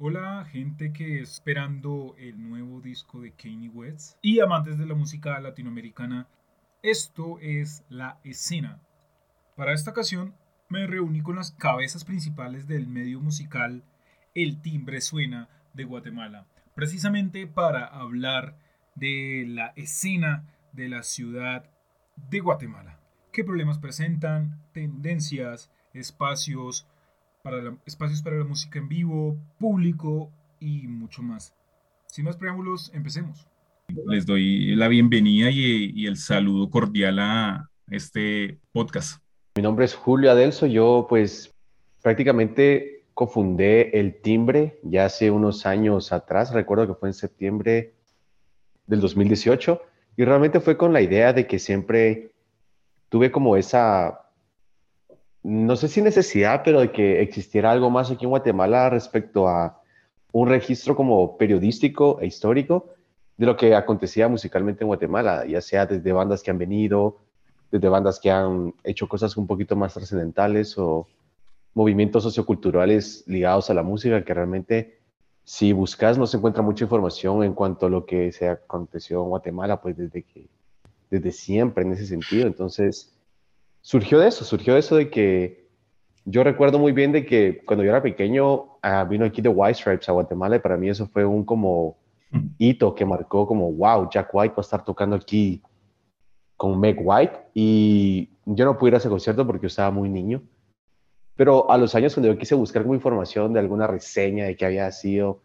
[0.00, 5.40] Hola, gente que esperando el nuevo disco de Kanye West y amantes de la música
[5.40, 6.28] latinoamericana.
[6.84, 8.80] Esto es La Escena.
[9.56, 10.36] Para esta ocasión
[10.68, 13.82] me reuní con las cabezas principales del medio musical
[14.36, 16.46] El Timbre Suena de Guatemala,
[16.76, 18.56] precisamente para hablar
[18.94, 21.68] de la escena de la ciudad
[22.14, 23.00] de Guatemala.
[23.32, 24.62] ¿Qué problemas presentan?
[24.72, 26.86] Tendencias, espacios,
[27.42, 30.30] para espacios para la música en vivo, público
[30.60, 31.54] y mucho más.
[32.06, 33.46] Sin más preámbulos, empecemos.
[34.06, 39.22] Les doy la bienvenida y, el saludo cordial a este podcast.
[39.56, 41.54] Mi nombre es Julio Adelso, yo pues
[42.02, 47.94] prácticamente cofundé el timbre ya hace unos años atrás, recuerdo que fue en septiembre
[48.86, 49.82] del 2018,
[50.16, 52.32] y realmente fue con la idea de que siempre
[53.08, 54.27] tuve como esa
[55.42, 59.80] no sé si necesidad, pero de que existiera algo más aquí en Guatemala respecto a
[60.32, 62.90] un registro como periodístico e histórico
[63.36, 67.18] de lo que acontecía musicalmente en Guatemala, ya sea desde bandas que han venido,
[67.70, 71.06] desde bandas que han hecho cosas un poquito más trascendentales o
[71.74, 74.98] movimientos socioculturales ligados a la música, que realmente
[75.44, 79.28] si buscas no se encuentra mucha información en cuanto a lo que se aconteció en
[79.30, 80.48] Guatemala, pues desde que
[81.10, 82.46] desde siempre en ese sentido.
[82.46, 83.17] Entonces,
[83.88, 85.66] surgió de eso, surgió de eso de que
[86.26, 89.80] yo recuerdo muy bien de que cuando yo era pequeño ah, vino aquí de White
[89.80, 91.96] Stripes a Guatemala y para mí eso fue un como
[92.58, 95.62] hito que marcó como, wow, Jack White va a estar tocando aquí
[96.54, 100.10] con Meg White y yo no pude ir a ese concierto porque yo estaba muy
[100.10, 100.42] niño.
[101.34, 104.66] Pero a los años cuando yo quise buscar como información de alguna reseña de que
[104.66, 105.40] había sido,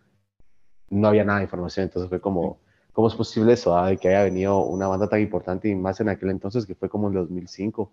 [0.90, 2.60] no había nada de información, entonces fue como,
[2.92, 3.78] ¿cómo es posible eso?
[3.78, 6.76] Ah, de que haya venido una banda tan importante y más en aquel entonces que
[6.76, 7.90] fue como en 2005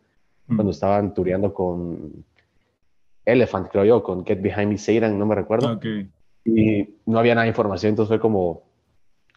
[0.54, 2.24] cuando estaban tureando con
[3.24, 5.80] Elephant, creo yo, con Get Behind Me Satan, no me recuerdo.
[6.44, 8.62] Y no había nada de información, entonces fue como,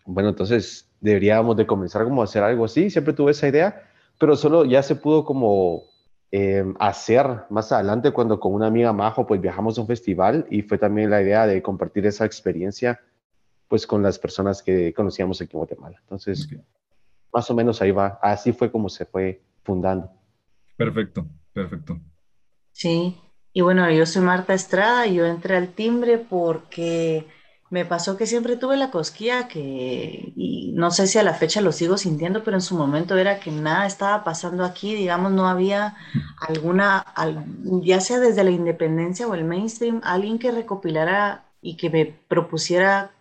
[0.05, 3.83] bueno, entonces deberíamos de comenzar como a hacer algo así, siempre tuve esa idea,
[4.19, 5.83] pero solo ya se pudo como
[6.31, 10.61] em, hacer más adelante cuando con una amiga Majo pues viajamos a un festival y
[10.61, 13.01] fue también la idea de compartir esa experiencia
[13.67, 15.97] pues con las personas que conocíamos aquí en Guatemala.
[16.01, 16.47] Entonces,
[17.33, 20.11] más o menos ahí va, así fue como se fue fundando.
[20.77, 21.99] Perfecto, perfecto.
[22.71, 23.17] Sí,
[23.53, 27.27] y bueno, yo soy Marta Estrada yo entré al timbre porque
[27.69, 31.61] me pasó que siempre tuve la cosquilla que, y no sé si a la fecha
[31.61, 35.47] lo sigo sintiendo, pero en su momento era que nada estaba pasando aquí, digamos, no
[35.47, 35.95] había
[36.47, 37.05] alguna,
[37.83, 43.11] ya sea desde la independencia o el mainstream, alguien que recopilara y que me propusiera,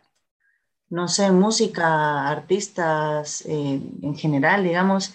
[0.90, 5.14] no sé, música, artistas eh, en general, digamos,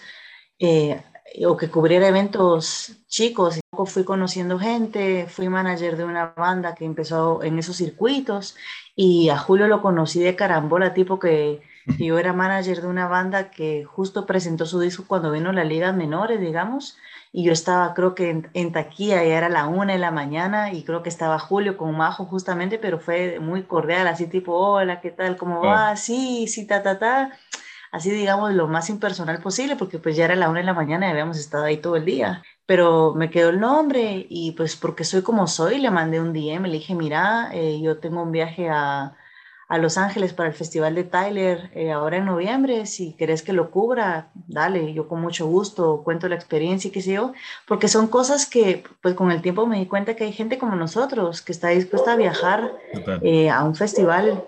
[0.58, 1.02] eh,
[1.46, 3.60] o que cubriera eventos chicos.
[3.86, 8.56] Fui conociendo gente, fui manager de una banda que empezó en esos circuitos
[8.96, 11.60] y a Julio lo conocí de carambola, tipo que
[11.98, 15.92] yo era manager de una banda que justo presentó su disco cuando vino la Liga
[15.92, 16.98] Menores, digamos,
[17.32, 20.72] y yo estaba creo que en, en taquilla, ya era la una de la mañana
[20.72, 25.00] y creo que estaba Julio con Majo justamente, pero fue muy cordial, así tipo, hola,
[25.00, 25.36] ¿qué tal?
[25.36, 25.96] ¿Cómo va?
[25.96, 27.38] Sí, sí, ta, ta, ta
[27.92, 31.06] así digamos lo más impersonal posible, porque pues ya era la una de la mañana
[31.06, 32.42] y habíamos estado ahí todo el día.
[32.66, 36.66] Pero me quedó el nombre y pues porque soy como soy, le mandé un DM,
[36.66, 39.16] le dije, mira, eh, yo tengo un viaje a,
[39.68, 43.54] a, Los Ángeles para el Festival de Tyler eh, ahora en noviembre, si querés que
[43.54, 47.32] lo cubra, dale, yo con mucho gusto cuento la experiencia y qué sé yo,
[47.66, 50.76] porque son cosas que pues con el tiempo me di cuenta que hay gente como
[50.76, 52.72] nosotros que está dispuesta a viajar
[53.22, 54.44] eh, a un festival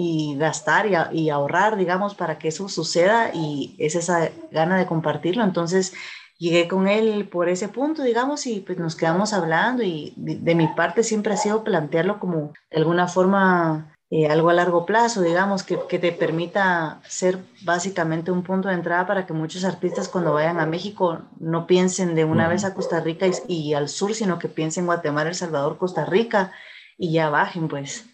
[0.00, 5.44] y gastar y, ahorrar, digamos, para que eso suceda y es esa gana de compartirlo.
[5.44, 5.92] Entonces
[6.38, 10.68] llegué con él por ese punto, digamos, y pues nos quedamos hablando y de, mi
[10.68, 15.64] parte siempre ha sido plantearlo como de alguna forma eh, algo a largo plazo, digamos,
[15.64, 20.32] que, que, te permita ser básicamente un punto de entrada para que muchos artistas cuando
[20.32, 24.14] vayan a México no piensen de una vez a Costa Rica y, y, al sur,
[24.14, 26.52] sino que piensen Guatemala, El Salvador, Costa Rica
[26.96, 28.06] y ya bajen, pues.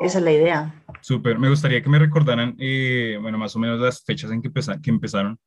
[0.00, 0.79] Esa es la idea.
[1.00, 1.38] Súper.
[1.38, 4.90] Me gustaría que me recordaran, eh, bueno, más o menos las fechas en que, que
[4.90, 5.38] empezaron,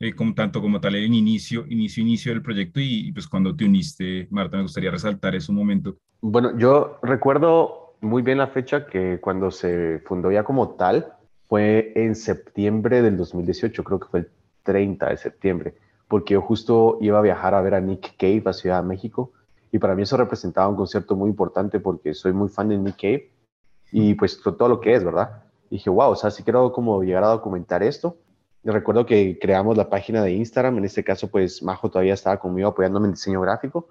[0.00, 3.64] eh, como, tanto como tal el inicio, inicio, inicio del proyecto y, pues cuando te
[3.64, 5.96] uniste, Marta, me gustaría resaltar ese momento.
[6.20, 11.14] Bueno, yo recuerdo muy bien la fecha que cuando se fundó ya como tal,
[11.48, 14.28] fue en septiembre del 2018, creo que fue el
[14.62, 15.74] 30 de septiembre,
[16.08, 19.32] porque yo justo iba a viajar a ver a Nick Cave a Ciudad de México
[19.70, 22.96] y para mí eso representaba un concierto muy importante porque soy muy fan de Nick
[22.96, 23.30] Cave
[23.92, 25.42] y pues todo lo que es, ¿verdad?
[25.70, 28.16] Y dije, wow, o sea, sí quiero como llegar a documentar esto.
[28.64, 32.38] Y recuerdo que creamos la página de Instagram, en este caso pues Majo todavía estaba
[32.38, 33.88] conmigo apoyándome en diseño gráfico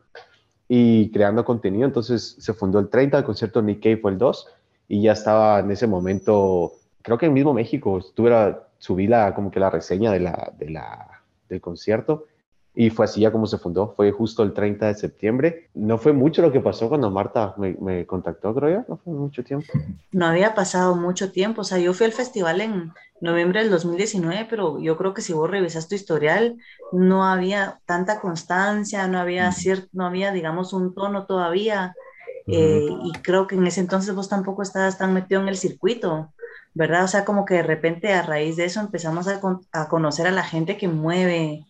[0.67, 4.47] y creando contenido, entonces se fundó el 30, el concierto Nick Cave fue el 2
[4.87, 6.71] y ya estaba en ese momento,
[7.01, 10.69] creo que en mismo México, estuve subí la, como que la reseña de la, de
[10.69, 12.25] la, del concierto
[12.73, 15.69] y fue así ya como se fundó, fue justo el 30 de septiembre.
[15.73, 19.13] No fue mucho lo que pasó cuando Marta me, me, contactó, creo yo, no fue
[19.13, 19.67] mucho tiempo.
[20.11, 24.47] No había pasado mucho tiempo, o sea, yo fui al festival en noviembre del 2019,
[24.49, 26.57] pero yo creo que si vos revisas tu historial,
[26.91, 31.93] no había tanta constancia, no había, cierto, no había digamos, un tono todavía.
[32.47, 36.33] Eh, y creo que en ese entonces vos tampoco estabas tan metido en el circuito.
[36.73, 37.03] ¿Verdad?
[37.03, 39.41] O sea, como que de repente a raíz de eso empezamos a,
[39.73, 41.65] a conocer a la gente que mueve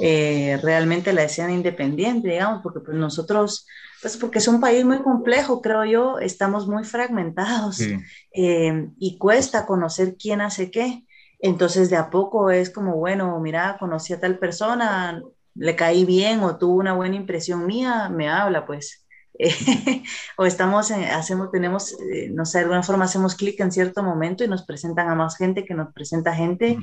[0.00, 3.66] eh, realmente la escena independiente, digamos, porque pues nosotros,
[4.00, 7.80] pues porque es un país muy complejo, creo yo, estamos muy fragmentados
[8.32, 11.04] eh, y cuesta conocer quién hace qué.
[11.38, 15.22] Entonces de a poco es como, bueno, mira, conocí a tal persona,
[15.54, 19.05] le caí bien o tuvo una buena impresión mía, me habla, pues.
[20.36, 24.44] o estamos, hacemos, tenemos, eh, no sé, de alguna forma hacemos clic en cierto momento
[24.44, 26.78] y nos presentan a más gente que nos presenta gente.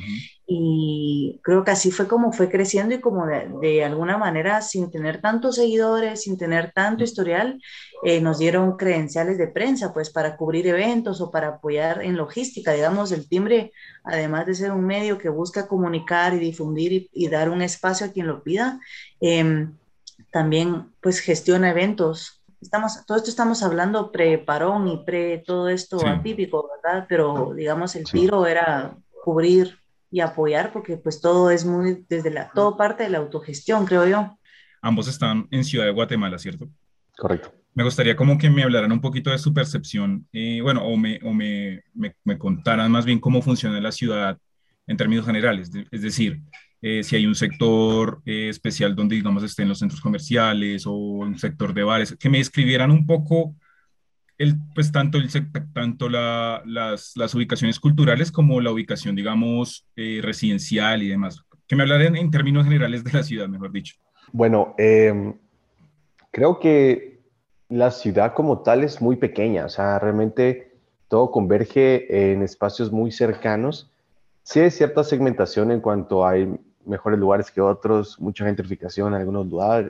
[0.46, 4.92] Y creo que así fue como fue creciendo y como de, de alguna manera, sin
[4.92, 7.60] tener tantos seguidores, sin tener tanto historial,
[8.04, 12.74] eh, nos dieron credenciales de prensa, pues para cubrir eventos o para apoyar en logística.
[12.74, 13.72] Digamos, el timbre,
[14.04, 18.12] además de ser un medio que busca comunicar y difundir y, dar un espacio a
[18.12, 18.80] quien lo pida,
[19.22, 19.78] em,
[20.32, 26.70] también pues gestiona eventos estamos, todo esto estamos hablando pre-parón y pre todo esto atípico,
[26.84, 27.06] ¿verdad?
[27.08, 29.78] Pero digamos, el tiro era cubrir
[30.10, 34.08] y apoyar porque pues todo es muy, desde la, todo parte de la autogestión, creo
[34.08, 34.38] yo.
[34.82, 36.68] Ambos están en Ciudad de Guatemala, ¿cierto?
[37.18, 37.54] Correcto.
[37.74, 41.20] Me gustaría como que me hablaran un poquito de su percepción, eh, bueno, o, me,
[41.24, 44.38] o me, me, me, contaran más bien cómo funciona la ciudad
[44.86, 46.42] en términos generales, es decir,
[46.86, 51.40] eh, si hay un sector eh, especial donde, digamos, estén los centros comerciales o un
[51.40, 53.56] sector de bares, que me describieran un poco
[54.38, 55.30] el, pues, tanto, el,
[55.74, 61.42] tanto la, las, las, ubicaciones culturales como la ubicación, digamos, eh, residencial y demás.
[61.70, 63.96] Que me hablaran en términos generales de la ciudad, mejor dicho.
[64.34, 65.36] Bueno, em,
[66.32, 67.22] creo que
[67.70, 70.74] la ciudad como tal es muy pequeña, o sea, realmente
[71.08, 73.90] todo converge en espacios muy cercanos.
[74.44, 76.36] Sí hay cierta segmentación en cuanto a
[76.86, 79.48] mejores lugares que otros, mucha gentrificación en algunos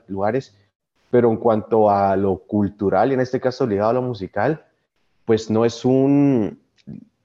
[0.07, 0.56] lugares,
[1.10, 4.66] pero en cuanto a lo cultural y en este caso ligado a lo musical,
[5.25, 6.60] pues no es un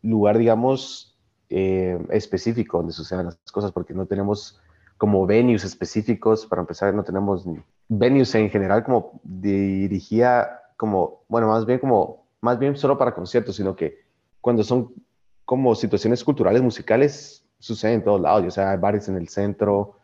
[0.03, 1.17] lugar, digamos,
[1.51, 4.61] eh, específico donde sucedan las cosas, porque no tenemos
[4.99, 7.45] como venues específicos, para empezar, no tenemos
[7.89, 13.57] venues en general como dirigía como, bueno, más bien como, más bien solo para conciertos,
[13.57, 13.99] sino que
[14.41, 14.93] cuando son
[15.45, 19.97] como situaciones culturales, musicales, sucede en todos lados, o sea, hay bares en el centro,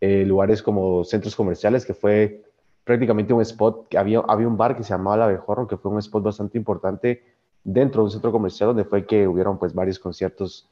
[0.00, 2.42] eh, lugares como centros comerciales, que fue
[2.84, 5.90] prácticamente un spot, que había, había un bar que se llamaba La Abejorro, que fue
[5.90, 7.22] un spot bastante importante
[7.64, 10.68] dentro de un centro comercial, donde fue que hubieron pues varios conciertos,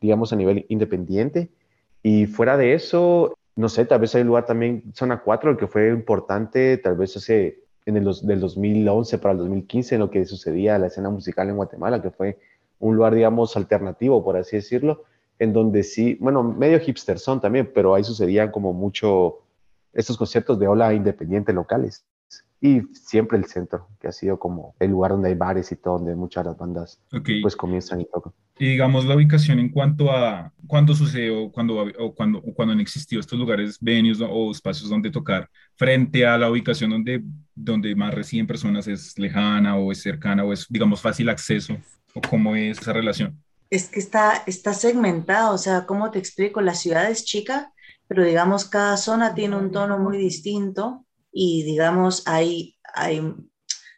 [0.00, 1.50] digamos, a nivel independiente.
[2.02, 5.66] Y fuera de eso, no sé, tal vez hay un lugar también, Zona 4, que
[5.66, 10.24] fue importante, tal vez hace en el del 2011 para el 2015, en lo que
[10.26, 12.38] sucedía la escena musical en Guatemala, que fue
[12.78, 15.04] un lugar, digamos, alternativo, por así decirlo,
[15.38, 19.40] en donde sí, bueno, medio hipster son también, pero ahí sucedían como mucho
[19.92, 22.04] estos conciertos de ola independiente locales.
[22.60, 25.98] Y siempre el centro, que ha sido como el lugar donde hay bares y todo,
[25.98, 27.00] donde muchas de las bandas
[27.42, 28.32] pues comienzan y tocan.
[28.58, 32.80] Y digamos la ubicación en cuanto a cuándo sucedió, cuando, o cuando, o cuando han
[32.80, 37.22] existido estos lugares, venues o espacios donde tocar, frente a la ubicación donde,
[37.54, 41.76] donde más recién personas es lejana o es cercana o es, digamos, fácil acceso,
[42.14, 46.60] o cómo es esa relación es que está, está segmentado, o sea, ¿cómo te explico?
[46.60, 47.72] La ciudad es chica,
[48.06, 53.20] pero digamos, cada zona tiene un tono muy distinto y digamos, hay, hay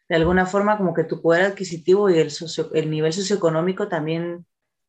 [0.08, 4.46] de alguna forma como que tu poder adquisitivo y el, socio, el nivel socioeconómico también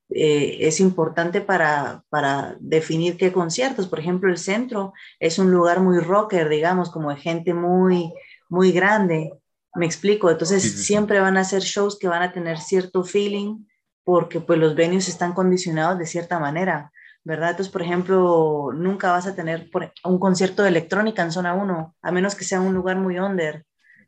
[0.09, 3.87] eh, es importante para, para definir qué conciertos.
[3.87, 8.13] Por ejemplo, el centro es un lugar muy rocker, digamos, como de gente muy,
[8.47, 9.33] muy grande.
[9.75, 10.29] Me explico.
[10.29, 13.65] Entonces, siempre van a ser shows que van a tener cierto feeling
[14.07, 16.93] porque pues los venues están condicionados de cierta manera,
[17.25, 17.49] ¿verdad?
[17.49, 19.69] Entonces, por ejemplo, nunca vas a tener
[20.05, 23.65] un concierto de electrónica en zona 1, a menos que sea un lugar muy under,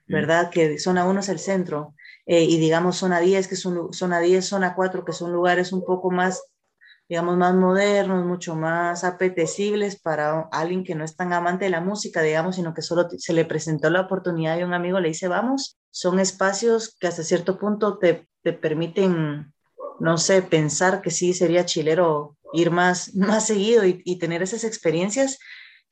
[0.08, 0.52] ¿verdad?
[0.52, 4.46] Que zona 1 es el centro, eh, y digamos zona 10, que son zona 10,
[4.46, 6.46] zona 4, que son lugares un poco más,
[7.10, 11.82] digamos, más modernos, mucho más apetecibles para alguien que no es tan amante de la
[11.82, 15.28] música, digamos, sino que solo se le presentó la oportunidad y un amigo le dice,
[15.28, 19.52] vamos, son espacios que hasta cierto punto te, te permiten
[20.00, 25.40] no sé, pensar que sí sería chilero ir más, más seguido y, tener esas experiencias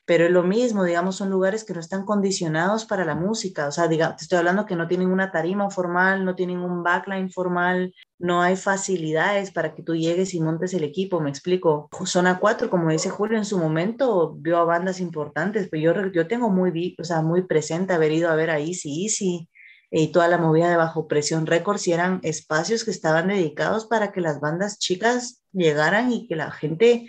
[0.08, 3.74] pero es lo mismo, digamos, son lugares que no están condicionados para la música, o
[3.74, 7.30] sea, digamos, te estoy hablando que no tienen una tarima formal, no tienen un backline
[7.30, 11.90] formal, no hay facilidades para que tú llegues y montes el equipo, me explico.
[12.06, 16.26] Zona 4, como dice Julio, en su momento vio a bandas importantes, pero yo, yo
[16.26, 19.50] tengo muy, o sea, muy presente haber ido a ver a Easy Easy
[19.90, 24.12] y toda la movida de Bajo Presión Records y eran espacios que estaban dedicados para
[24.12, 27.08] que las bandas chicas llegaran y que la gente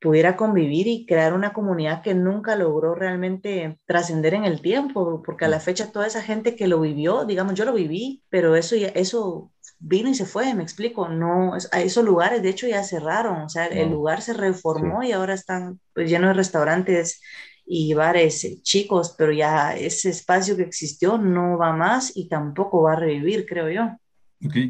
[0.00, 5.44] pudiera convivir y crear una comunidad que nunca logró realmente trascender en el tiempo, porque
[5.44, 8.76] a la fecha toda esa gente que lo vivió, digamos, yo lo viví, pero eso
[8.76, 12.84] ya, eso vino y se fue, me explico, no, a esos lugares de hecho ya
[12.84, 17.20] cerraron, o sea, el lugar se reformó y ahora están pues, llenos de restaurantes
[17.68, 22.82] y bares eh, chicos, pero ya ese espacio que existió no va más y tampoco
[22.82, 23.98] va a revivir, creo yo.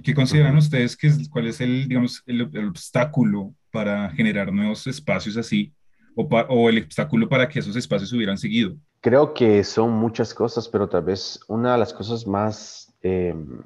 [0.03, 4.87] ¿Qué consideran ustedes que es, cuál es el, digamos, el, el obstáculo para generar nuevos
[4.87, 5.73] espacios así
[6.17, 8.77] o, o, el obstáculo para que esos espacios hubieran seguido?
[9.01, 13.63] Creo que son muchas cosas, pero tal vez una de las cosas más em,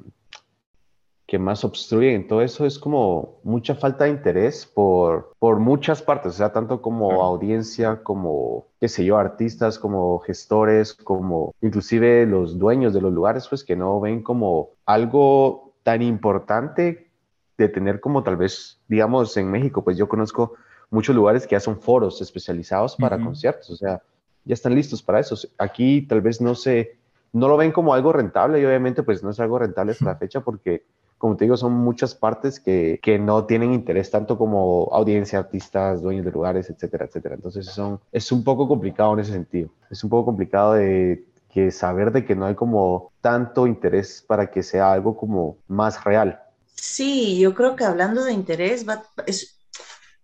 [1.33, 2.27] que más obstruyen.
[2.27, 6.83] Todo eso es como mucha falta de interés por, por muchas partes, o sea, tanto
[6.83, 13.15] como audiencia, como, qué sé yo, artistas, como gestores, como inclusive los dueños de los
[13.15, 17.09] lugares, pues que no ven como algo tan importante
[17.57, 20.53] de tener como tal vez, digamos, en México, pues yo conozco
[20.91, 24.03] muchos lugares que ya son foros especializados para conciertos, o sea,
[24.45, 25.35] ya están listos para eso.
[25.57, 26.99] Aquí tal vez no se,
[27.33, 30.17] no lo ven como algo rentable y obviamente pues no es algo rentable hasta la
[30.23, 30.85] fecha porque,
[31.23, 36.03] como te digo, son muchas partes que, que, no tienen interés tanto como audiencia, artistas,
[36.03, 37.37] dueños de lugares, etcétera, etcétera.
[37.37, 39.71] Entonces son, es un poco complicado en ese sentido.
[39.89, 44.51] Es un poco complicado de que saber de que no hay como tanto interés para
[44.51, 46.43] que sea algo como más real.
[46.75, 48.85] Sí, yo creo que hablando de interés,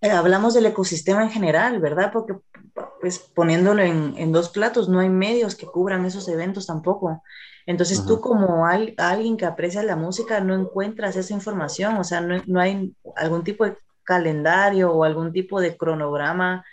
[0.01, 2.11] eh, hablamos del ecosistema en general, ¿verdad?
[2.13, 2.35] Porque
[3.01, 7.23] pues poniéndolo en, dos platos, no hay medios que cubran esos eventos tampoco.
[7.69, 12.61] Entonces tú como alguien que aprecia la música no encuentras esa información, o sea, no,
[12.61, 16.65] hay algún tipo de calendario o algún tipo de cronograma,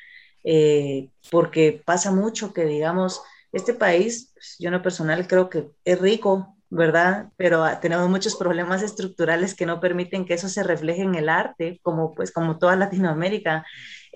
[0.46, 3.22] eh, porque pasa mucho que, digamos,
[3.52, 7.30] este país, pues, yo en lo personal creo que es rico ¿verdad?
[7.38, 11.30] Pero ah, tenemos muchos problemas estructurales que no permiten que eso se refleje en el
[11.30, 13.66] arte, como pues como toda Latinoamérica,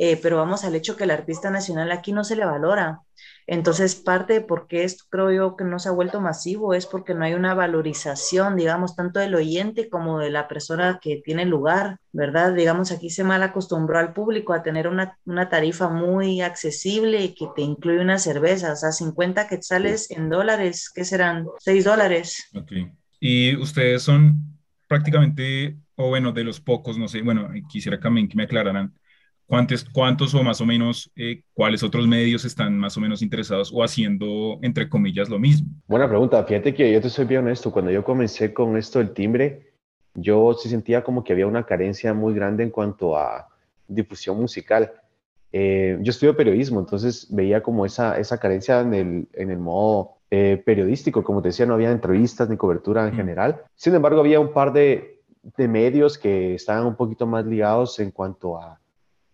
[0.01, 3.01] eh, pero vamos al hecho que el artista nacional aquí no se le valora.
[3.47, 6.85] Entonces, parte de por qué esto creo yo que no se ha vuelto masivo es
[6.85, 11.45] porque no hay una valorización, digamos, tanto del oyente como de la persona que tiene
[11.45, 12.53] lugar, ¿verdad?
[12.53, 17.47] Digamos, aquí se mal acostumbró al público a tener una, una tarifa muy accesible que
[17.53, 21.45] te incluye una cerveza, o sea, 50 quetzales en dólares, ¿qué serán?
[21.59, 22.47] 6 dólares.
[22.55, 22.71] Ok.
[23.19, 28.37] Y ustedes son prácticamente, o bueno, de los pocos, no sé, bueno, quisiera también que
[28.37, 28.93] me aclararan
[29.49, 33.71] ¿Cuántos, ¿Cuántos o más o menos eh, cuáles otros medios están más o menos interesados
[33.73, 35.67] o haciendo, entre comillas, lo mismo?
[35.87, 36.43] Buena pregunta.
[36.43, 37.71] Fíjate que yo te soy bien honesto.
[37.71, 39.71] Cuando yo comencé con esto del timbre,
[40.13, 43.49] yo sí sentía como que había una carencia muy grande en cuanto a
[43.87, 44.93] difusión musical.
[45.51, 50.17] Eh, yo estudio periodismo, entonces veía como esa, esa carencia en el, en el modo
[50.29, 51.23] eh, periodístico.
[51.23, 53.17] Como te decía, no había entrevistas ni cobertura en mm.
[53.17, 53.63] general.
[53.73, 55.23] Sin embargo, había un par de,
[55.57, 58.78] de medios que estaban un poquito más ligados en cuanto a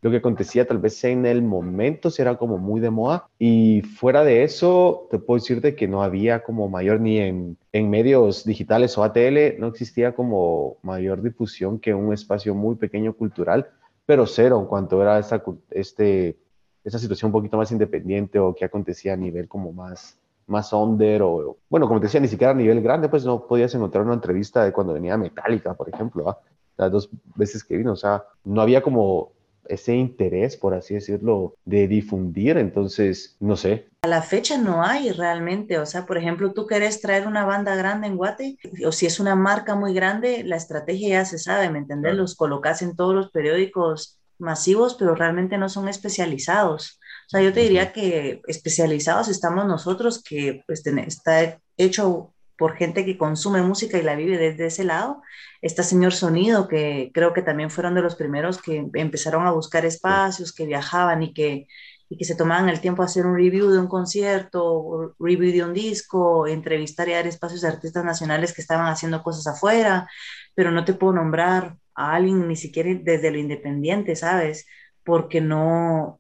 [0.06, 3.28] lo que acontecía tal vez en el momento si era como muy de moda.
[3.40, 7.58] Y fuera de eso te puedo decir de que no había como mayor ni en,
[7.72, 13.14] en medios digitales o ATL no existía como mayor difusión que un espacio muy pequeño
[13.14, 13.72] cultural
[14.06, 16.38] pero cero en cuanto era esta, este,
[16.84, 21.24] esta situación un poquito más independiente o que acontecía a nivel como más más under
[21.24, 24.14] o, bueno, como te decía, ni siquiera a nivel grande, pues no podías encontrar una
[24.14, 26.38] entrevista de cuando venía Metallica, por ejemplo,
[26.78, 29.32] las dos veces que vino, o sea, no había como
[29.68, 32.58] ese interés, por así decirlo, de difundir.
[32.58, 33.88] Entonces, no sé.
[34.02, 35.80] A la fecha no hay realmente.
[35.80, 39.20] O sea, por ejemplo, tú querés traer una banda grande en Guate, o si es
[39.20, 42.16] una marca muy grande, la estrategia ya se sabe, ¿me entendés?
[42.16, 47.00] Los colocas en todos los periódicos masivos, pero realmente no son especializados.
[47.28, 53.06] O sea, yo te diría que especializados estamos nosotros, que pues, está hecho por gente
[53.06, 55.22] que consume música y la vive desde ese lado.
[55.62, 59.86] Está Señor Sonido, que creo que también fueron de los primeros que empezaron a buscar
[59.86, 61.68] espacios, que viajaban y que,
[62.10, 65.64] y que se tomaban el tiempo a hacer un review de un concierto, review de
[65.64, 70.08] un disco, entrevistar y dar espacios de artistas nacionales que estaban haciendo cosas afuera,
[70.54, 74.68] pero no te puedo nombrar a alguien ni siquiera desde lo independiente, ¿sabes?
[75.04, 76.20] Porque no,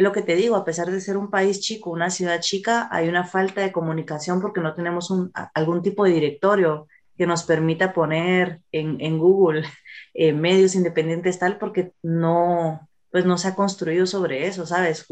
[0.00, 2.88] es lo que te digo, a pesar de ser un país chico, una ciudad chica,
[2.90, 6.88] hay una falta de comunicación porque no tenemos un, algún tipo de directorio
[7.18, 9.62] que nos permita poner en, en Google
[10.14, 15.06] eh, medios independientes tal, porque no, pues no se ha construido sobre eso, ¿sabes?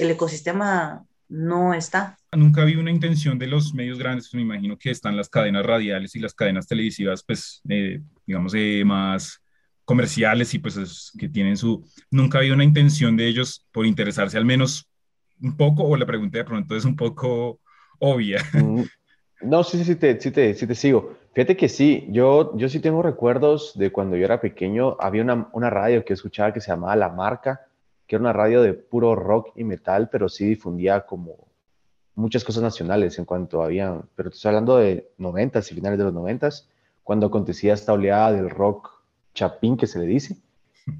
[0.00, 2.18] El ecosistema no está.
[2.32, 6.16] Nunca había una intención de los medios grandes, me imagino que están las cadenas radiales
[6.16, 9.43] y las cadenas televisivas, pues, eh, digamos, eh, más
[9.84, 11.84] comerciales y pues que tienen su...
[12.10, 14.88] Nunca había una intención de ellos por interesarse al menos
[15.40, 17.60] un poco, o la pregunta de pronto es un poco
[17.98, 18.42] obvia.
[18.54, 21.16] Mm, no, sí, sí, sí te, sí te, sí te sigo.
[21.34, 25.48] Fíjate que sí, yo, yo sí tengo recuerdos de cuando yo era pequeño, había una,
[25.52, 27.66] una radio que escuchaba que se llamaba La Marca,
[28.06, 31.48] que era una radio de puro rock y metal, pero sí difundía como
[32.14, 36.14] muchas cosas nacionales en cuanto había, pero estoy hablando de noventas y finales de los
[36.14, 36.68] noventas,
[37.02, 38.93] cuando acontecía esta oleada del rock
[39.34, 40.36] chapín que se le dice,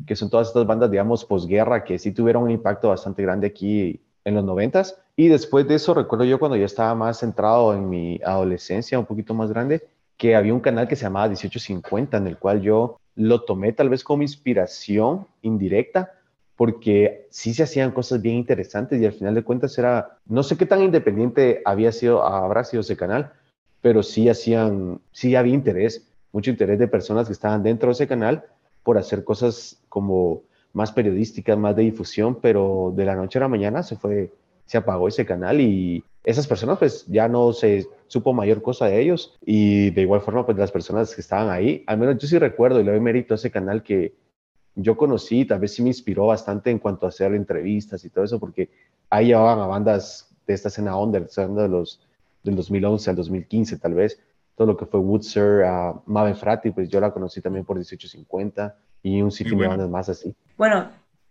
[0.07, 4.01] que son todas estas bandas, digamos, posguerra, que sí tuvieron un impacto bastante grande aquí
[4.25, 4.99] en los noventas.
[5.17, 9.07] Y después de eso, recuerdo yo cuando ya estaba más centrado en mi adolescencia, un
[9.07, 9.87] poquito más grande,
[10.17, 13.89] que había un canal que se llamaba 1850, en el cual yo lo tomé tal
[13.89, 16.13] vez como inspiración indirecta,
[16.57, 20.57] porque sí se hacían cosas bien interesantes y al final de cuentas era, no sé
[20.57, 23.33] qué tan independiente había sido, habrá sido ese canal,
[23.81, 28.09] pero sí hacían, sí había interés, mucho interés de personas que estaban dentro de ese
[28.09, 28.45] canal
[28.83, 33.49] por hacer cosas como más periodísticas, más de difusión, pero de la noche a la
[33.49, 34.33] mañana se fue,
[34.67, 39.01] se apagó ese canal y esas personas pues ya no se supo mayor cosa de
[39.01, 39.37] ellos.
[39.47, 42.81] Y de igual forma pues las personas que estaban ahí, al menos yo sí recuerdo
[42.81, 44.15] y le doy mérito a ese canal que
[44.75, 48.25] yo conocí, tal vez sí me inspiró bastante en cuanto a hacer entrevistas y todo
[48.25, 48.71] eso, porque
[49.09, 52.01] ahí llevaban a bandas de esta escena under, de los
[52.43, 54.21] del 2011 al 2015 tal vez,
[54.57, 58.77] todo lo que fue Woodser, a Maven Frati, pues yo la conocí también por 1850
[59.03, 60.35] y un sitio de bandas más así.
[60.57, 60.91] Bueno,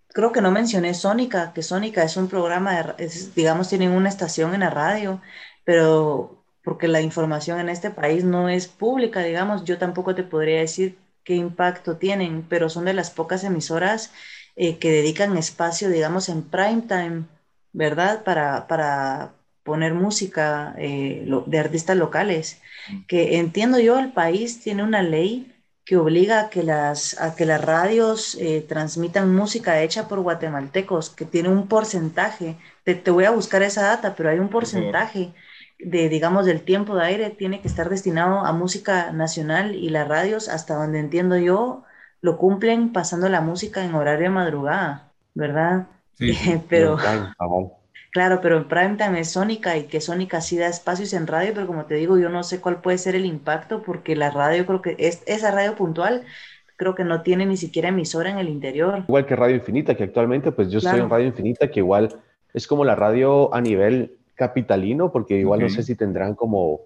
[0.09, 2.95] creo que no mencioné Sónica, que Sónica es un programa,
[3.35, 5.21] digamos, tienen una estación en la radio,
[5.63, 10.59] pero porque la información en este país no es pública, digamos, yo tampoco te podría
[10.59, 14.13] decir qué impacto tienen, pero son de las pocas emisoras
[14.55, 17.23] eh, que dedican espacio, digamos, en prime time,
[17.71, 18.23] ¿verdad?
[18.23, 19.33] Para, para
[19.63, 22.61] poner música eh, de artistas locales.
[22.89, 23.05] Mm.
[23.07, 25.49] Que entiendo yo, el país tiene una ley
[25.85, 31.09] que obliga a que las, a que las radios eh, transmitan música hecha por guatemaltecos,
[31.09, 35.33] que tiene un porcentaje, te, te, voy a buscar esa data, pero hay un porcentaje
[35.79, 40.07] de, digamos, del tiempo de aire tiene que estar destinado a música nacional y las
[40.07, 41.83] radios, hasta donde entiendo yo,
[42.21, 45.87] lo cumplen pasando la música en horario de madrugada, ¿verdad?
[46.13, 46.33] Sí,
[46.69, 46.97] pero...
[46.97, 47.82] Claro,
[48.13, 51.67] pero en prime time es Sónica y que Sónica sí da espacios en radio, pero
[51.67, 54.81] como te digo, yo no sé cuál puede ser el impacto porque la radio creo
[54.81, 56.23] que es esa radio puntual
[56.75, 59.03] creo que no tiene ni siquiera emisora en el interior.
[59.07, 62.19] Igual que Radio Infinita, que actualmente pues yo estoy en Radio Infinita, que igual
[62.53, 66.81] es como la radio a nivel capitalino, porque igual no sé si tendrán como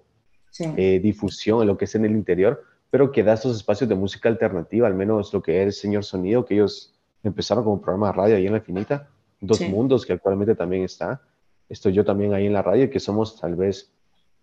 [0.58, 3.94] eh, difusión en lo que es en el interior, pero que da estos espacios de
[3.94, 8.12] música alternativa, al menos lo que es Señor Sonido, que ellos empezaron como programa de
[8.12, 9.08] radio ahí en la Infinita
[9.40, 11.22] Dos Mundos, que actualmente también está.
[11.68, 13.92] Estoy yo también ahí en la radio, que somos tal vez,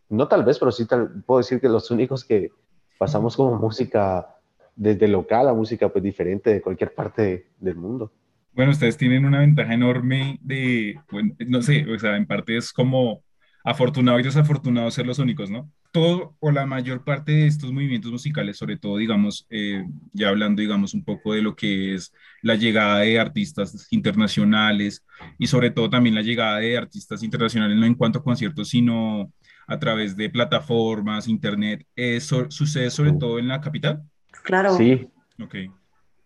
[0.10, 0.86] no tal vez, pero sí
[1.26, 2.52] puedo decir que los únicos que
[2.98, 4.36] pasamos como música
[4.76, 8.12] desde local a música pues diferente de cualquier parte del mundo.
[8.54, 11.00] Bueno, ustedes tienen una ventaja enorme de,
[11.48, 13.22] no sé, o sea, en parte es como
[13.66, 15.72] afortunado y desafortunado ser los únicos, ¿no?
[15.92, 20.62] Todo o la mayor parte de estos movimientos musicales, sobre todo, digamos, eh, ya hablando,
[20.62, 25.04] digamos, un poco de lo que es la llegada de artistas internacionales
[25.40, 29.34] y sobre todo también la llegada de artistas internacionales, no en cuanto a conciertos, sino
[29.66, 34.04] a través de plataformas, internet, ¿eso sucede sobre todo en la capital?
[34.44, 34.78] Claro.
[34.78, 35.08] Sí.
[35.42, 35.56] Ok.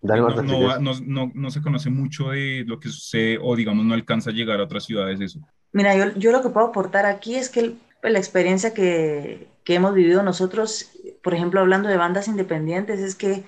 [0.01, 0.29] No,
[0.79, 4.33] no, no, no, se conoce mucho de lo que sucede o digamos no alcanza a
[4.33, 5.39] llegar a otras ciudades eso.
[5.71, 9.75] Mira, yo, yo lo que puedo aportar aquí es que pues, la experiencia que, que
[9.75, 10.89] hemos vivido nosotros,
[11.23, 13.43] por ejemplo, hablando de bandas independientes, es que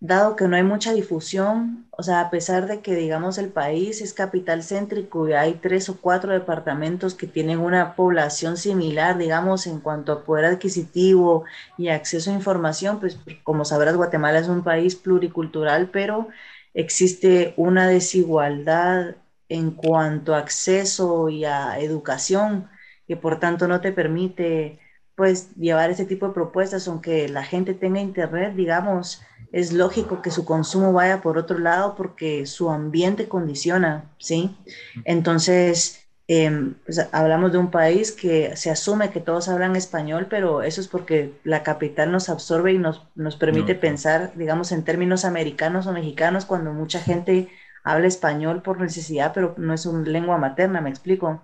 [0.00, 4.00] dado que no hay mucha difusión, o sea, a pesar de que, digamos, el país
[4.02, 9.66] es capital céntrico y hay tres o cuatro departamentos que tienen una población similar, digamos,
[9.66, 11.44] en cuanto a poder adquisitivo
[11.78, 16.28] y acceso a información, pues como sabrás, Guatemala es un país pluricultural, pero
[16.74, 19.16] existe una desigualdad
[19.48, 22.68] en cuanto a acceso y a educación,
[23.06, 24.78] que por tanto no te permite
[25.16, 30.32] pues llevar ese tipo de propuestas, aunque la gente tenga internet, digamos, es lógico que
[30.32, 34.56] su consumo vaya por otro lado porque su ambiente condiciona, ¿sí?
[35.04, 40.62] Entonces, em, pues, hablamos de un país que se asume que todos hablan español, pero
[40.62, 45.24] eso es porque la capital nos absorbe y nos, nos permite pensar, digamos, en términos
[45.24, 47.48] americanos o mexicanos, cuando mucha gente
[47.84, 51.42] habla español por necesidad, pero no es una lengua materna, me explico.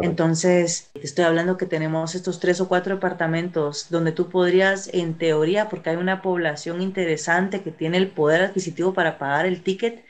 [0.00, 5.18] Entonces, te estoy hablando que tenemos estos tres o cuatro departamentos donde tú podrías, en
[5.18, 10.04] teoría, porque hay una población interesante que tiene el poder adquisitivo para pagar el ticket,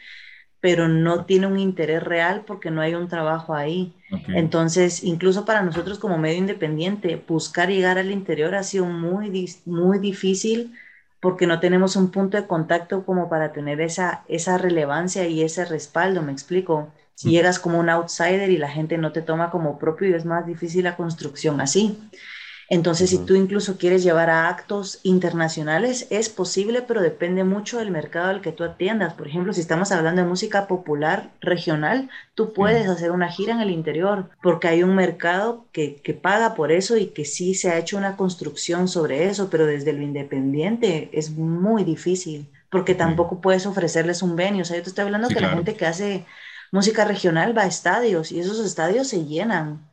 [0.61, 3.95] pero no tiene un interés real porque no hay un trabajo ahí.
[4.33, 9.31] Entonces, incluso para nosotros como medio independiente, buscar llegar al interior ha sido muy,
[9.65, 10.75] muy difícil
[11.21, 15.65] porque no tenemos un punto de contacto como para tener esa, esa relevancia y ese
[15.65, 16.95] respaldo, me explico.
[17.15, 20.47] Si llegas como un outsider y la gente no te toma como propio, es más
[20.47, 22.11] difícil la construcción así.
[22.73, 27.91] Entonces, si tú incluso quieres llevar a actos internacionales, es posible, pero depende mucho del
[27.91, 29.15] mercado al que tú atiendas.
[29.15, 33.61] Por ejemplo, si estamos hablando de música popular regional, tú puedes hacer una gira en
[33.61, 37.71] el interior, porque hay un mercado que, que, paga por eso y que sí se
[37.71, 43.41] ha hecho una construcción sobre eso, pero desde lo independiente es muy difícil, porque tampoco
[43.41, 44.63] puedes ofrecerles un venue.
[44.63, 46.25] O sea, yo te estoy hablando que la gente que hace
[46.71, 49.91] música regional va a estadios y esos estadios se llenan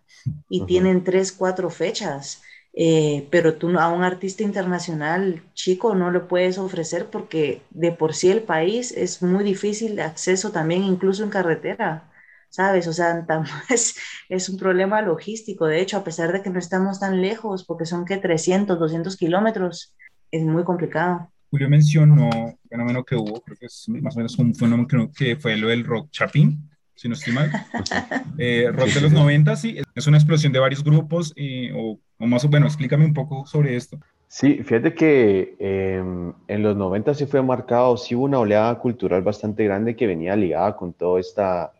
[0.47, 2.43] y tienen tres, cuatro fechas.
[2.79, 8.13] Eh, pero tú a un artista internacional chico no le puedes ofrecer porque de por
[8.13, 12.11] sí el país es muy difícil de acceso también, incluso en carretera,
[12.49, 12.87] ¿sabes?
[12.87, 13.25] O sea,
[13.71, 13.95] es,
[14.29, 15.65] es un problema logístico.
[15.65, 19.17] De hecho, a pesar de que no estamos tan lejos, porque son que 300, 200
[19.17, 19.95] kilómetros,
[20.29, 21.31] es muy complicado.
[21.49, 25.35] Julio mencionó un fenómeno que hubo, creo que es más o menos un fenómeno que
[25.35, 27.51] fue lo del rock chapín, si no estoy mal.
[28.39, 32.25] Eh, rock de los 90, sí, es una explosión de varios grupos, eh, o, o,
[32.25, 33.97] más o menos, explícame un poco sobre esto.
[34.27, 39.21] Sí, fíjate que em, en los 90 sí fue marcado, sí hubo una oleada cultural
[39.21, 41.71] bastante grande que venía ligada con toda esta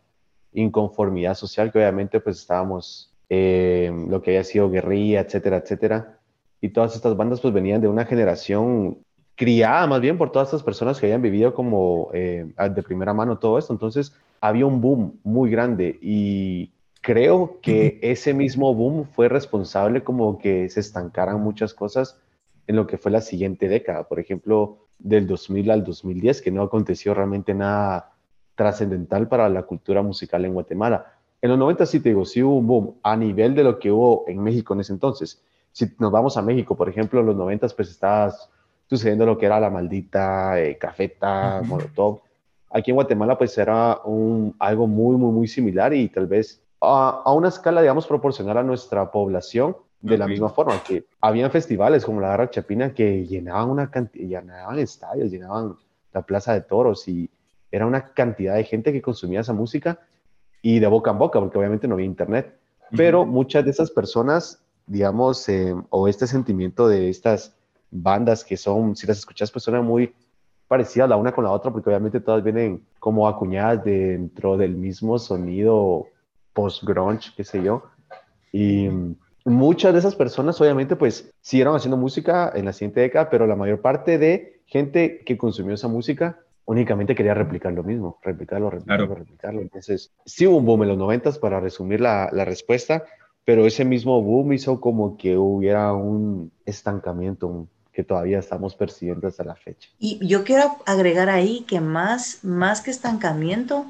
[0.54, 6.18] inconformidad social que obviamente pues estábamos, em, lo que había sido guerrilla, etcétera, etcétera.
[6.60, 8.98] Y todas estas bandas pues venían de una generación
[9.36, 13.38] criada más bien por todas estas personas que habían vivido como eh, de primera mano
[13.38, 13.72] todo esto.
[13.72, 20.38] Entonces había un boom muy grande y creo que ese mismo boom fue responsable como
[20.38, 22.20] que se estancaran muchas cosas
[22.66, 24.08] en lo que fue la siguiente década.
[24.08, 28.12] Por ejemplo, del 2000 al 2010, que no aconteció realmente nada
[28.54, 31.14] trascendental para la cultura musical en Guatemala.
[31.40, 33.90] En los 90 sí te digo, sí hubo un boom a nivel de lo que
[33.90, 35.42] hubo en México en ese entonces.
[35.70, 38.50] Si nos vamos a México, por ejemplo, en los 90 pues estabas
[38.88, 42.20] sucediendo lo que era la maldita eh, cafeta, molotov.
[42.70, 47.22] Aquí en Guatemala pues era un, algo muy, muy, muy similar y tal vez a,
[47.24, 52.04] a una escala, digamos, proporcional a nuestra población de la misma forma, que habían festivales
[52.04, 55.76] como la Garra Chapina que llenaban una cantidad, llenaban estadios, llenaban
[56.12, 57.28] la Plaza de Toros y
[57.70, 59.98] era una cantidad de gente que consumía esa música
[60.62, 62.56] y de boca en boca, porque obviamente no había internet.
[62.96, 67.54] Pero muchas de esas personas, digamos, eh, o este sentimiento de estas
[67.90, 70.14] bandas que son, si las escuchas, pues suenan muy
[70.68, 75.18] parecidas la una con la otra, porque obviamente todas vienen como acuñadas dentro del mismo
[75.18, 76.06] sonido
[76.58, 77.84] post-grunge, qué sé yo.
[78.52, 78.88] Y
[79.44, 83.54] muchas de esas personas, obviamente, pues siguieron haciendo música en la siguiente década, pero la
[83.54, 89.14] mayor parte de gente que consumió esa música únicamente quería replicar lo mismo, replicarlo, replicarlo,
[89.14, 89.60] replicarlo.
[89.60, 93.04] Entonces, sí hubo un boom en los noventas, para resumir la, la respuesta,
[93.44, 99.28] pero ese mismo boom hizo como que hubiera un estancamiento, un, que todavía estamos percibiendo
[99.28, 99.88] hasta la fecha.
[100.00, 103.86] Y yo quiero agregar ahí que más, más que estancamiento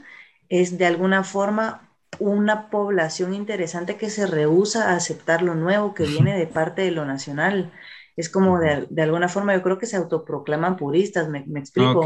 [0.51, 1.88] es de alguna forma
[2.19, 6.91] una población interesante que se rehúsa a aceptar lo nuevo que viene de parte de
[6.91, 7.73] lo nacional.
[8.17, 12.05] Es como de, de alguna forma, yo creo que se autoproclaman puristas, me, me explico.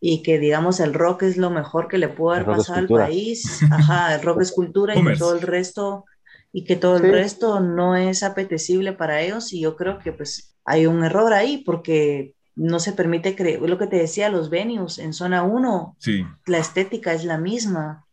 [0.00, 3.62] Y que digamos el rock es lo mejor que le puede haber pasado al país.
[3.70, 6.04] Ajá, el rock es cultura y que todo el resto
[6.52, 10.54] y que todo el resto no es apetecible para ellos y yo creo que pues
[10.64, 14.98] hay un error ahí porque no se permite creer, lo que te decía, los venues
[14.98, 16.26] en zona 1, sí.
[16.44, 18.04] la estética es la misma,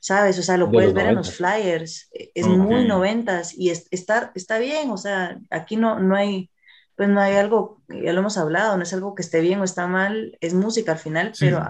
[0.00, 0.38] ¿sabes?
[0.38, 4.58] O sea, lo puedes ver en los flyers, e, es muy noventas y está, está
[4.58, 6.50] bien, o sea, aquí no, no hay,
[6.96, 9.64] pues no hay algo, ya lo hemos hablado, no es algo que esté bien o
[9.64, 11.62] está mal, es música al final, pero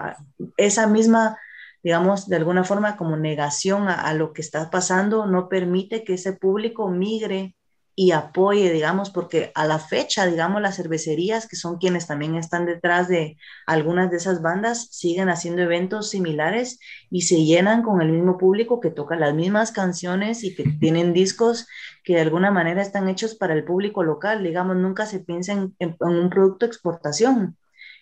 [0.57, 1.37] esa misma,
[1.83, 6.13] digamos, de alguna forma como negación a, a lo que está pasando no permite que
[6.13, 7.55] ese público migre
[7.95, 12.65] y apoye, digamos, porque a la fecha, digamos, las cervecerías, que son quienes también están
[12.65, 18.11] detrás de algunas de esas bandas, siguen haciendo eventos similares y se llenan con el
[18.11, 21.67] mismo público que toca las mismas canciones y que tienen discos
[22.03, 25.95] que de alguna manera están hechos para el público local, digamos, nunca se piensa en,
[25.99, 27.57] un producto exportación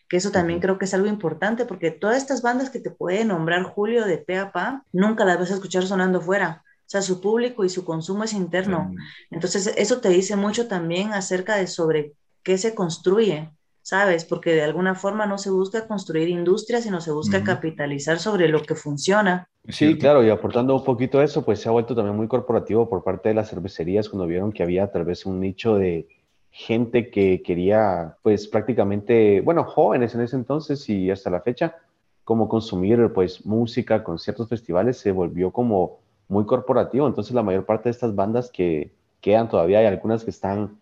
[0.08, 3.26] que eso también creo que es algo importante, porque todas estas bandas que te puede
[3.26, 7.22] nombrar Julio de pe a pa, nunca las vas a escuchar sonando fuera sea, su
[7.22, 8.92] público y su consumo es interno.
[9.30, 13.52] Entonces, eso te dice mucho también acerca de sobre qué se construye,
[13.84, 14.26] ¿sabes?
[14.26, 18.64] Porque de alguna forma no se busca construir industria, sino se busca capitalizar sobre lo
[18.64, 19.48] que funciona.
[19.68, 22.90] Sí, claro, y aportando un poquito a eso, pues se ha vuelto también muy corporativo
[22.90, 26.08] por parte de las cervecerías cuando vieron que había tal vez un nicho de
[26.50, 31.76] gente que quería, pues prácticamente, bueno, jóvenes en ese entonces y hasta la fecha,
[32.24, 36.00] como consumir pues música, conciertos, festivales se volvió como
[36.30, 37.08] muy corporativo.
[37.08, 40.78] Entonces la mayor parte de estas bandas que quedan todavía, hay algunas que están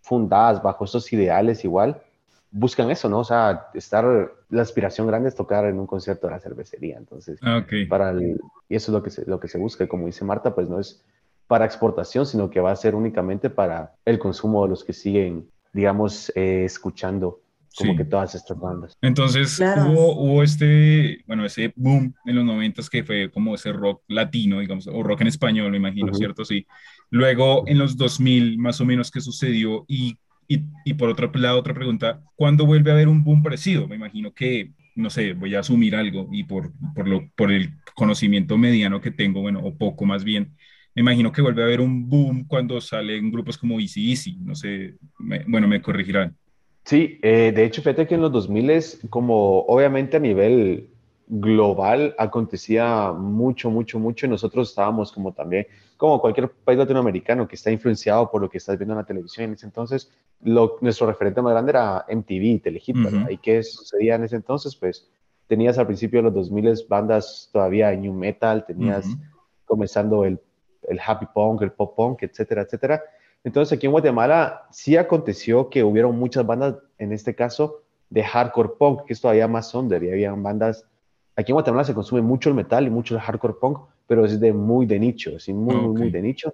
[0.00, 2.00] fundadas bajo esos ideales igual,
[2.50, 3.18] buscan eso, ¿no?
[3.18, 6.96] O sea, estar, la aspiración grande es tocar en un concierto de la cervecería.
[6.96, 8.36] Entonces, ah, para y
[8.76, 9.86] eso es lo que, se, lo que se busca.
[9.88, 11.04] Como dice Marta, pues no es
[11.46, 15.48] para exportación, sino que va a ser únicamente para el consumo de los que siguen,
[15.72, 17.40] digamos, eh, escuchando
[17.76, 18.96] como que todas estas bandas.
[19.00, 24.02] Entonces hubo, hubo, este, bueno, ese boom en los noventas que fue como ese rock
[24.08, 26.44] latino, digamos, o rock en español, me imagino, ¿cierto?
[26.44, 26.66] Sí.
[27.10, 29.84] Luego en los 2000, más o menos, ¿qué sucedió?
[29.88, 33.88] Y, y, y, por otro lado, otra pregunta, ¿cuándo vuelve a haber un boom parecido?
[33.88, 37.74] Me imagino que, no sé, voy a asumir algo y por, por, lo, por el
[37.94, 40.54] conocimiento mediano que tengo, bueno, o poco más bien,
[40.94, 44.54] me imagino que vuelve a haber un boom cuando salen grupos como Easy Easy, no
[44.54, 44.94] sé,
[45.48, 46.36] bueno, me corregirán.
[46.84, 50.90] Sí, eh, de hecho, fíjate que en los 2000 como obviamente a nivel
[51.26, 55.66] global acontecía mucho, mucho, mucho y nosotros estábamos como también,
[55.96, 59.46] como cualquier país latinoamericano que está influenciado por lo que estás viendo en la televisión
[59.46, 60.10] en ese entonces,
[60.42, 63.30] lo, nuestro referente más grande era MTV, Telehit, ¿verdad?
[63.30, 64.76] ¿Y qué sucedía en ese entonces?
[64.76, 65.08] Pues
[65.46, 69.06] tenías al principio de los 2000 bandas todavía de New Metal, tenías
[69.64, 70.38] comenzando el,
[70.88, 73.02] el Happy Punk, el Pop Punk, etcétera, etcétera.
[73.44, 78.70] Entonces aquí en Guatemala sí aconteció que hubieron muchas bandas, en este caso, de hardcore
[78.78, 80.86] punk, que es todavía más under, y habían bandas,
[81.36, 84.40] aquí en Guatemala se consume mucho el metal y mucho el hardcore punk, pero es
[84.40, 86.52] de muy de nicho, así muy, muy, muy de nicho.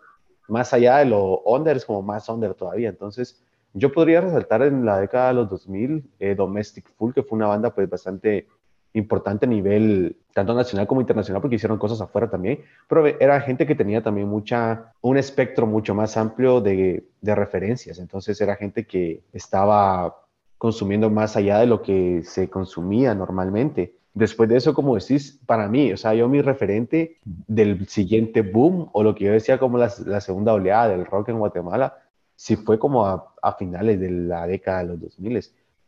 [0.48, 2.88] Más allá de lo under, es como más under todavía.
[2.88, 3.40] Entonces,
[3.72, 7.46] yo podría resaltar en la década de los 2000, eh, Domestic Full, que fue una
[7.46, 8.48] banda pues bastante
[8.92, 13.66] importante a nivel tanto nacional como internacional, porque hicieron cosas afuera también, pero era gente
[13.66, 18.87] que tenía también mucha, un espectro mucho más amplio de, de referencias, entonces era gente
[18.87, 20.16] que estaba
[20.59, 23.94] consumiendo más allá de lo que se consumía normalmente.
[24.12, 28.90] Después de eso, como decís, para mí, o sea, yo mi referente del siguiente boom,
[28.92, 31.96] o lo que yo decía como la, la segunda oleada del rock en Guatemala,
[32.35, 35.40] sí fue como a, a finales de la década de los 2000.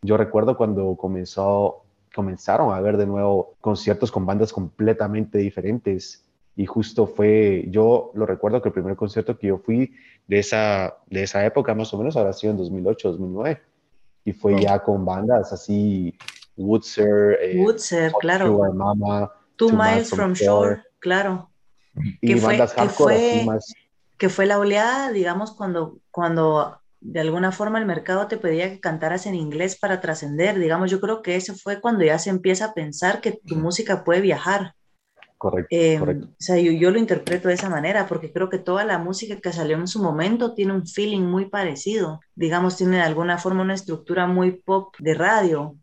[0.02, 1.82] Yo recuerdo cuando comenzó
[2.14, 6.24] comenzaron a ver de nuevo conciertos con bandas completamente diferentes.
[6.54, 9.94] Y justo fue, yo lo recuerdo que el primer concierto que yo fui
[10.26, 13.62] de esa, de esa época más o menos habrá sido en 2008, 2009.
[14.24, 16.16] Y fue ya con bandas así,
[16.56, 18.72] Woodser, eh, Woodser, claro.
[18.72, 21.50] Mama, Two, Miles from, Shore, claro.
[22.20, 23.74] Y que bandas fue, hardcore que fue, más...
[24.18, 28.80] que fue la oleada, digamos, cuando, cuando de alguna forma el mercado te pedía que
[28.80, 30.58] cantaras en inglés para trascender.
[30.58, 34.04] Digamos, yo creo que ese fue cuando ya se empieza a pensar que tu música
[34.04, 34.74] puede viajar.
[35.36, 35.68] Correcto.
[35.70, 36.28] Eh, correcto.
[36.28, 39.52] O sea, yo, lo interpreto de esa manera porque creo que toda la música que
[39.52, 42.20] salió en su momento tiene un feeling muy parecido.
[42.36, 45.74] Digamos, tiene de alguna forma una estructura muy pop de radio.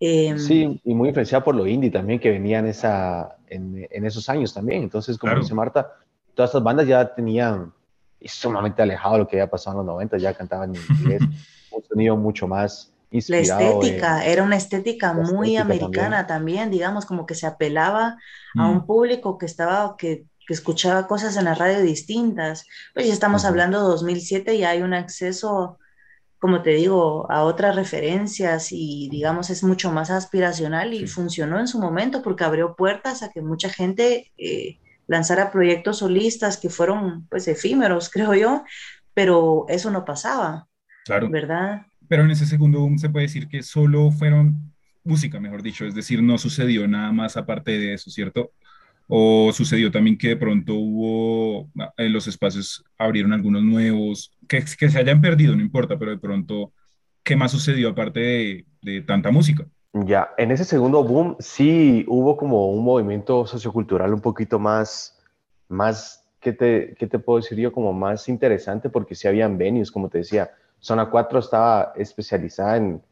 [0.00, 4.04] Em, sí, y muy influenciada por lo indie también que venía en, esa, en, en
[4.04, 4.82] esos años también.
[4.82, 5.90] Entonces, como dice Marta,
[6.34, 7.72] todas estas bandas ya tenían
[8.20, 11.22] y sumamente alejado de lo que había pasado en los 90, ya cantaban en inglés,
[11.70, 13.60] un sonido mucho más inspirado.
[13.60, 16.70] La estética, era una estética muy americana también.
[16.70, 18.18] digamos, como que se apelaba
[18.56, 18.86] a un mm.
[18.86, 22.66] público que estaba, que, que, escuchaba cosas en la radio distintas.
[22.94, 25.78] Pues ya estamos hablando de 2007 y hay un acceso,
[26.38, 31.68] como te digo, a otras referencias y digamos es mucho más aspiracional y funcionó en
[31.68, 34.32] su momento porque abrió puertas a que mucha gente...
[34.36, 34.78] Eh,
[35.08, 38.64] lanzara proyectos solistas que fueron pues efímeros, creo yo,
[39.14, 40.68] pero eso no pasaba.
[41.04, 41.28] Claro.
[41.28, 41.86] ¿Verdad?
[42.06, 44.72] Pero en ese segundo boom se puede decir que solo fueron
[45.04, 48.52] música, mejor dicho, es decir, no sucedió nada más aparte de eso, ¿cierto?
[49.06, 54.62] O sucedió también que de pronto hubo, en eh, los espacios abrieron algunos nuevos, que,
[54.78, 56.74] que se hayan perdido, no importa, pero de pronto,
[57.22, 59.66] ¿qué más sucedió aparte de, de tanta música?
[59.92, 65.18] Ya, en ese segundo boom sí hubo como un movimiento sociocultural un poquito más,
[65.68, 67.72] más, ¿qué te, qué te puedo decir yo?
[67.72, 70.50] Como más interesante porque sí habían venues, como te decía.
[70.78, 73.02] Zona 4 estaba especializada en,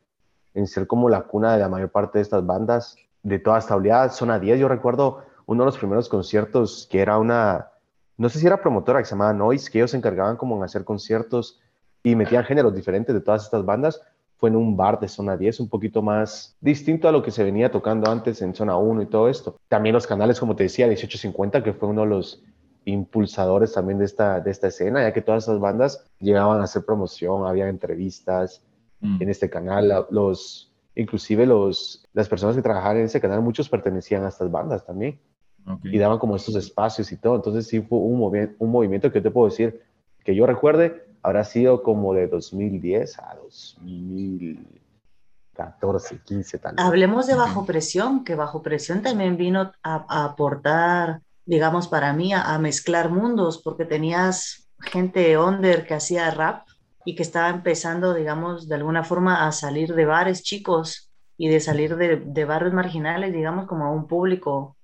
[0.55, 3.75] en ser como la cuna de la mayor parte de estas bandas, de toda esta
[3.75, 4.11] oleada.
[4.11, 7.71] Zona 10, yo recuerdo uno de los primeros conciertos que era una,
[8.19, 10.63] no sé si era promotora que se llamaba Noise, que ellos se encargaban como en
[10.63, 11.59] hacer conciertos
[12.03, 14.01] y metían géneros diferentes de todas estas bandas
[14.37, 17.43] fue en un bar de zona 10, un poquito más distinto a lo que se
[17.43, 19.57] venía tocando antes en zona 1 y todo esto.
[19.69, 22.43] También los canales, como te decía, 1850, que fue uno de los
[22.85, 26.85] impulsadores también de esta, de esta escena, ya que todas esas bandas llegaban a hacer
[26.85, 28.63] promoción, había entrevistas
[29.01, 29.23] mm.
[29.23, 34.25] en este canal, los, inclusive los, las personas que trabajaban en ese canal, muchos pertenecían
[34.25, 35.19] a estas bandas también.
[35.83, 37.35] Y daban como estos espacios y todo.
[37.35, 39.83] Entonces sí fue un, un movimiento que te puedo decir,
[40.23, 44.65] que yo recuerde, habrá sido como de 2010 a 2000,
[45.55, 46.75] 14, 15 tal.
[46.79, 52.57] Hablemos de Bajo Presión, que Bajo Presión también vino a, aportar, digamos, para mí, a,
[52.61, 56.65] mezclar mundos, porque tenías gente under que hacía rap
[57.05, 61.59] y que estaba empezando, digamos, de alguna forma a salir de bares chicos y de
[61.59, 64.76] salir de, de barrios marginales, digamos, como a un público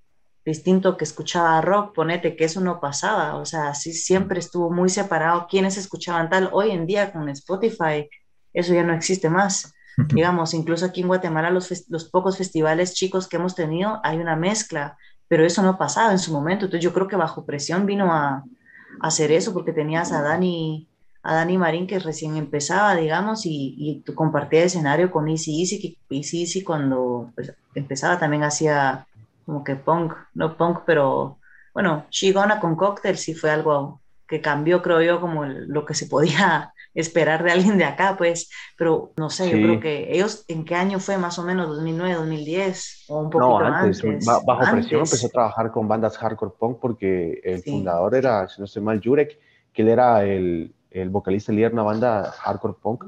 [0.45, 4.89] distinto que escuchaba rock, ponete que eso no pasaba, o sea, sí siempre estuvo muy
[4.89, 6.51] separado quienes escuchaban tal.
[6.53, 8.09] Hoy en día con Spotify
[8.53, 9.75] eso ya no existe más.
[10.15, 14.37] Digamos, incluso aquí en Guatemala los, los pocos festivales chicos que hemos tenido hay una
[14.37, 14.97] mezcla,
[15.29, 16.65] pero eso no pasaba en su momento.
[16.65, 20.89] Entonces yo creo que bajo presión vino a, a hacer eso porque tenías a Dani,
[21.23, 25.81] a Dani Marín que recién empezaba, digamos, y, y tú compartías escenario con Easy Easy,
[25.81, 29.07] que Easy Easy cuando pues, empezaba también hacía
[29.45, 31.39] como que punk, no punk, pero
[31.75, 36.07] bueno, Shigona con Cocktail sí fue algo que cambió, creo yo, como lo que se
[36.07, 40.65] podía esperar de alguien de acá, pues, pero no sé, yo creo que ellos, ¿en
[40.65, 41.69] qué año fue más o menos?
[41.69, 43.05] ¿2009, 2010?
[43.09, 44.03] ¿O un poquito no, antes?
[44.25, 48.67] Bajo presión empezó a trabajar con bandas hardcore punk porque el fundador era, si no
[48.67, 49.39] estoy mal, Jurek,
[49.73, 53.05] que él era el, el vocalista líder de una banda hardcore punk,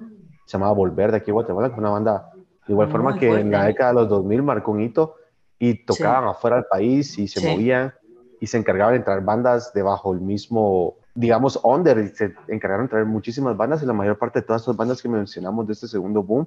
[0.46, 2.30] se llamaba Volver de aquí a Guatemala, que fue una banda
[2.66, 5.16] de igual forma que en la década de los 2000 marcó un hito
[5.70, 7.92] y tocaban afuera del país y se movían
[8.40, 12.90] y se encargaban de traer bandas debajo el mismo, digamos, under, y se encargaron de
[12.90, 15.88] traer muchísimas bandas y la mayor parte de todas estas bandas que mencionamos de este
[15.88, 16.46] segundo boom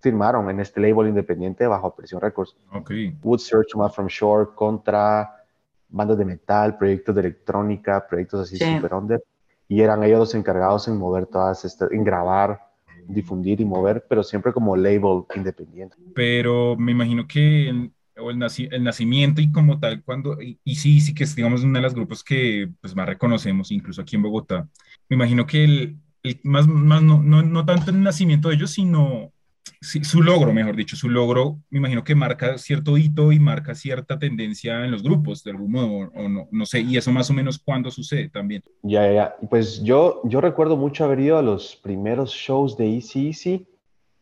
[0.00, 2.56] firmaron en este label independiente bajo Presión Records.
[2.72, 3.16] Okay.
[3.22, 5.44] Wood Search, Matt From Shore, Contra,
[5.88, 9.22] bandas de metal, proyectos de electrónica, proyectos así super under.
[9.68, 12.60] Y eran ellos los encargados en mover todas estas, en grabar,
[13.06, 15.96] difundir y mover, pero siempre como label independiente.
[16.14, 18.38] Pero me imagino que o el,
[18.70, 21.94] el, nacimiento y como tal, cuando, y, sí, sí que es, digamos, uno de los
[21.94, 24.68] grupos que pues, más reconocemos, incluso aquí en Bogotá.
[25.08, 25.98] Me imagino que el,
[26.42, 29.32] más, más no, no, no, tanto el nacimiento de ellos, sino
[29.80, 34.18] su logro, mejor dicho, su logro, me imagino que marca cierto hito y marca cierta
[34.18, 37.32] tendencia en los grupos, de algún modo, o, no, no sé, y eso más o
[37.32, 38.62] menos cuándo sucede también.
[38.82, 43.28] Ya, ya, pues yo, yo recuerdo mucho haber ido a los primeros shows de Easy
[43.28, 43.66] Easy,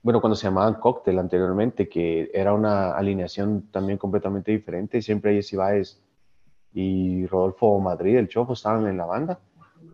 [0.03, 5.57] bueno, cuando se llamaban Cocktail anteriormente, que era una alineación también completamente diferente, siempre Jesse
[5.57, 6.01] Baez
[6.73, 9.39] y Rodolfo Madrid, el Chofo, estaban en la banda.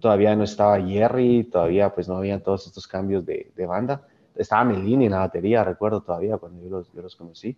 [0.00, 4.06] Todavía no estaba Jerry, todavía pues no habían todos estos cambios de, de banda.
[4.36, 7.56] Estaba Melini en la batería, recuerdo todavía cuando yo los, yo los conocí.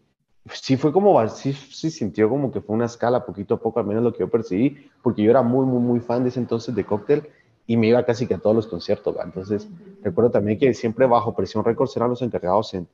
[0.51, 3.87] Sí fue como, sí, sí sintió como que fue una escala poquito a poco, al
[3.87, 6.75] menos lo que yo percibí, porque yo era muy, muy, muy fan de ese entonces
[6.75, 7.25] de Cocktail
[7.69, 9.15] y me iba casi que a todos los conciertos.
[9.23, 9.69] Entonces,
[10.03, 12.89] recuerdo también que siempre bajo presión Records eran los encargados en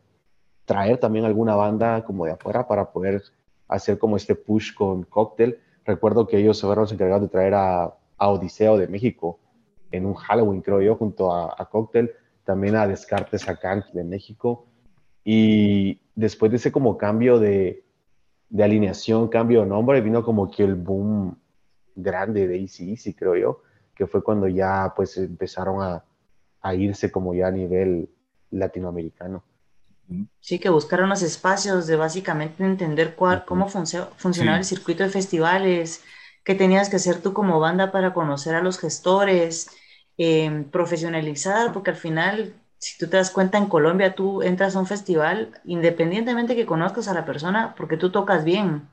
[0.64, 3.22] traer también alguna banda como de afuera para poder
[3.68, 5.58] hacer como este push con Cocktail.
[5.84, 9.38] Recuerdo que ellos fueron los encargados de traer a, Odiseo de México
[9.92, 12.10] en un Halloween, creo yo, junto a, a Cocktail,
[12.42, 14.66] también a Descartes a Kant de México.
[15.22, 17.84] Y después de ese como cambio de,
[18.48, 21.38] de alineación, cambio de nombre, vino como que el boom
[21.94, 23.60] grande de Easy Easy, creo yo
[23.94, 26.04] que fue cuando ya pues empezaron a,
[26.61, 28.09] a irse como ya a nivel
[28.50, 29.42] latinoamericano.
[30.40, 36.02] Sí, que buscaron los espacios de básicamente entender cuál, cómo funcionaba el circuito de festivales,
[36.44, 39.70] qué tenías que hacer tú como banda para conocer a los gestores,
[40.18, 44.80] eh, profesionalizar, porque al final, si tú te das cuenta, en Colombia tú entras a
[44.80, 48.87] un festival, independientemente que conozcas a la persona, porque tú tocas bien.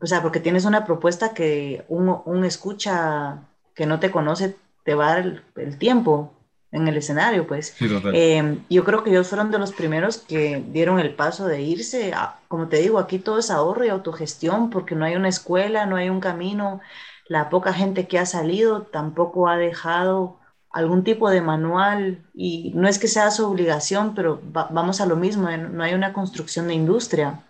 [0.00, 3.47] O sea, porque tienes una propuesta que un, un escucha
[3.78, 6.34] que no te conoce te va a dar el, tiempo
[6.72, 7.76] en el escenario, pues.
[8.12, 12.12] Eh, yo creo que ellos fueron de los primeros que dieron el paso de irse.
[12.48, 15.94] como te digo, aquí todo es ahorro y autogestión porque no hay una escuela, no
[15.94, 16.80] hay un camino.
[17.28, 20.40] La poca gente que ha salido tampoco ha dejado
[20.72, 25.14] algún tipo de manual y no es que sea su obligación, pero vamos a lo
[25.14, 27.44] mismo, no hay una construcción de industria.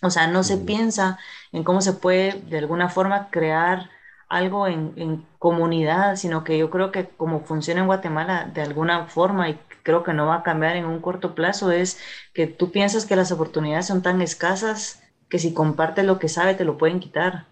[0.00, 1.18] O sea, no se piensa
[1.52, 3.90] en cómo se puede de alguna forma crear
[4.28, 9.48] algo en, comunidad, sino que yo creo que como funciona en Guatemala de alguna forma
[9.48, 12.00] y creo que no va a cambiar en un corto plazo, es
[12.34, 16.54] que tú piensas que las oportunidades son tan escasas que si compartes lo que sabe
[16.54, 17.46] te lo pueden quitar.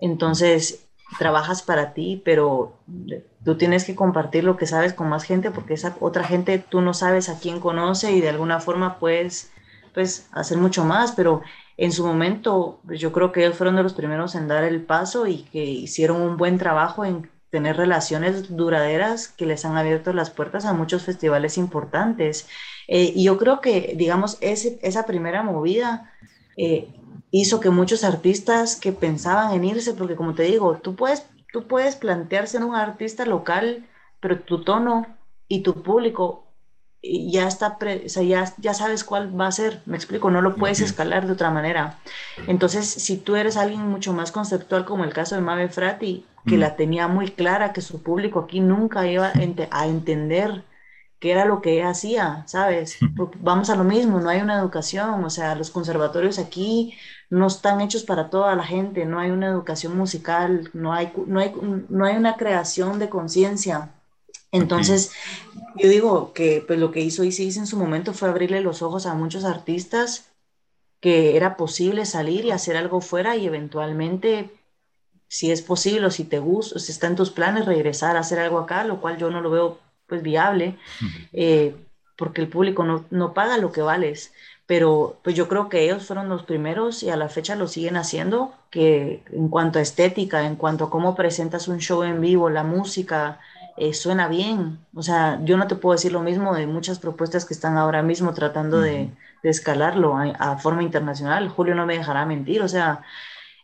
[0.00, 0.86] Entonces,
[1.18, 2.78] trabajas para ti, pero
[3.44, 6.80] tú tienes que compartir lo que sabes con más gente porque esa otra gente tú
[6.80, 9.52] no sabes a quién conoce y de alguna forma puedes
[9.92, 11.42] pues hacer mucho más, pero
[11.76, 15.26] en su momento, yo creo que ellos fueron de los primeros en dar el paso
[15.26, 20.30] y que hicieron un buen trabajo en tener relaciones duraderas que les han abierto las
[20.30, 22.48] puertas a muchos festivales importantes.
[22.86, 26.12] Eh, y yo creo que, digamos, esa primera movida
[26.56, 26.88] eh,
[27.30, 31.66] hizo que muchos artistas que pensaban en irse, porque como te digo, tú puedes, tú
[31.66, 33.86] puedes plantearse en un artista local,
[34.20, 35.06] pero tu tono
[35.48, 36.43] y tu público
[37.04, 40.56] ya está, o sea, ya, ya sabes cuál va a ser, me explico, no lo
[40.56, 41.98] puedes escalar de otra manera.
[42.46, 46.58] Entonces, si tú eres alguien mucho más conceptual, como el caso de Mabe Frati, que
[46.58, 49.32] la tenía muy clara, que su público aquí nunca iba
[49.70, 50.64] a entender
[51.18, 52.98] qué era lo que ella hacía, ¿sabes?
[53.40, 56.94] vamos a lo mismo, no hay una educación, o sea, los conservatorios aquí
[57.30, 61.40] no están hechos para toda la gente, no hay una educación musical, no hay, no
[61.40, 61.52] hay,
[61.88, 63.94] no hay una creación de conciencia.
[64.54, 65.10] Entonces,
[65.76, 69.04] yo digo que pues, lo que hizo Isis en su momento fue abrirle los ojos
[69.04, 70.30] a muchos artistas
[71.00, 74.50] que era posible salir y hacer algo fuera y eventualmente,
[75.28, 78.38] si es posible o si te gusta, si está en tus planes, regresar a hacer
[78.38, 80.78] algo acá, lo cual yo no lo veo pues viable,
[81.32, 81.74] eh,
[82.16, 84.32] porque el público no, no paga lo que vales.
[84.66, 87.96] Pero pues yo creo que ellos fueron los primeros y a la fecha lo siguen
[87.96, 92.48] haciendo, que en cuanto a estética, en cuanto a cómo presentas un show en vivo,
[92.48, 93.40] la música,
[93.76, 94.78] eh, suena bien.
[94.94, 98.02] O sea, yo no te puedo decir lo mismo de muchas propuestas que están ahora
[98.02, 99.10] mismo tratando de,
[99.42, 101.48] escalarlo a, forma internacional.
[101.48, 103.02] Julio no me dejará mentir, o sea,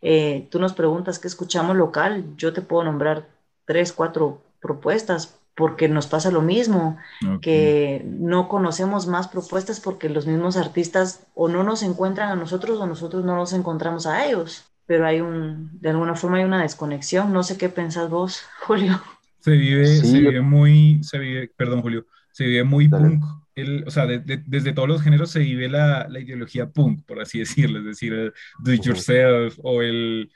[0.03, 3.29] eh, tú nos preguntas qué escuchamos local, yo te puedo nombrar
[3.65, 6.99] tres, cuatro propuestas, porque nos pasa lo mismo,
[7.43, 12.79] que no conocemos más propuestas porque los mismos artistas o no nos encuentran a nosotros
[12.79, 16.63] o nosotros no nos encontramos a ellos, pero hay un, de alguna forma hay una
[16.63, 19.01] desconexión, no sé qué pensás vos, Julio.
[19.41, 23.25] Se vive, se vive muy, se vive, perdón Julio, se vive muy punk,
[23.55, 27.39] el, o sea, desde todos los géneros se vive la, la, ideología punk, por así
[27.41, 30.31] decirlo, es decir, do it yourself o el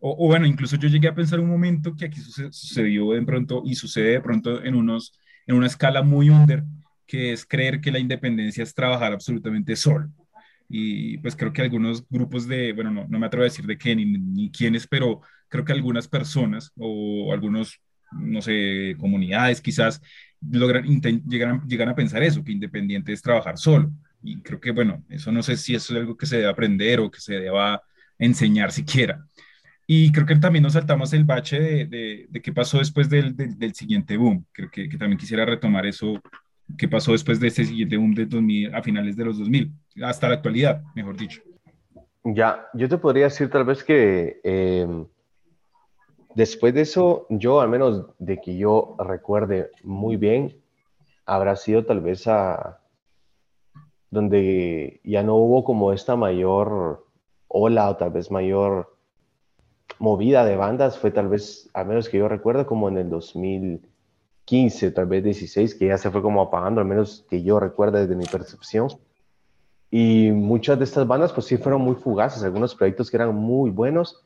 [0.00, 3.74] o, bueno, incluso yo llegué a pensar un momento que aquí sucedió de pronto y
[3.74, 6.62] sucede de pronto en, unos, en una escala muy under,
[7.06, 10.08] que es creer que la independencia es trabajar absolutamente solo.
[10.68, 13.76] Y pues creo que algunos grupos de, bueno, no, no me atrevo a decir de
[13.76, 17.80] qué ni, ni quiénes, pero creo que algunas personas o algunos,
[18.12, 20.02] no sé, comunidades quizás
[20.50, 20.84] logran,
[21.28, 23.90] llegan, llegan a pensar eso, que independiente es trabajar solo.
[24.22, 27.00] Y creo que, bueno, eso no sé si eso es algo que se debe aprender
[27.00, 27.82] o que se deba
[28.18, 29.24] enseñar siquiera.
[29.86, 33.74] Y creo que también nos saltamos el bache de, de, qué pasó después del, del,
[33.74, 34.44] siguiente boom.
[34.52, 36.20] Creo que, que, también quisiera retomar eso,
[36.76, 40.28] qué pasó después de ese siguiente boom de 2000, a finales de los 2000, hasta
[40.28, 41.40] la actualidad, mejor dicho.
[42.22, 45.06] Ya, yo te podría decir tal vez que em,
[46.38, 50.62] después de eso, yo al menos de que yo recuerde muy bien,
[51.26, 52.78] habrá sido tal vez a
[54.08, 57.04] donde ya no hubo como esta mayor
[57.48, 58.96] ola o tal vez mayor
[59.98, 64.92] movida de bandas fue tal vez, al menos que yo recuerdo, como en el 2015,
[64.92, 68.14] tal vez 16, que ya se fue como apagando, al menos que yo recuerdo desde
[68.14, 68.86] mi percepción.
[69.90, 73.70] Y muchas de estas bandas pues sí fueron muy fugaces, algunos proyectos que eran muy
[73.70, 74.24] buenos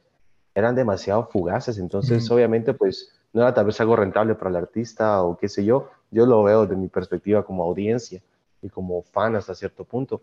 [0.55, 5.23] eran demasiado fugaces, entonces obviamente pues no era tal vez algo rentable para el artista
[5.23, 8.21] o qué sé yo, yo lo veo de mi perspectiva como audiencia
[8.61, 10.21] y como fan hasta cierto punto,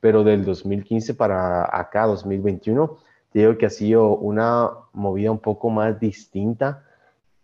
[0.00, 2.96] pero del 2015 para acá, 2021,
[3.34, 6.84] digo que ha sido una movida un poco más distinta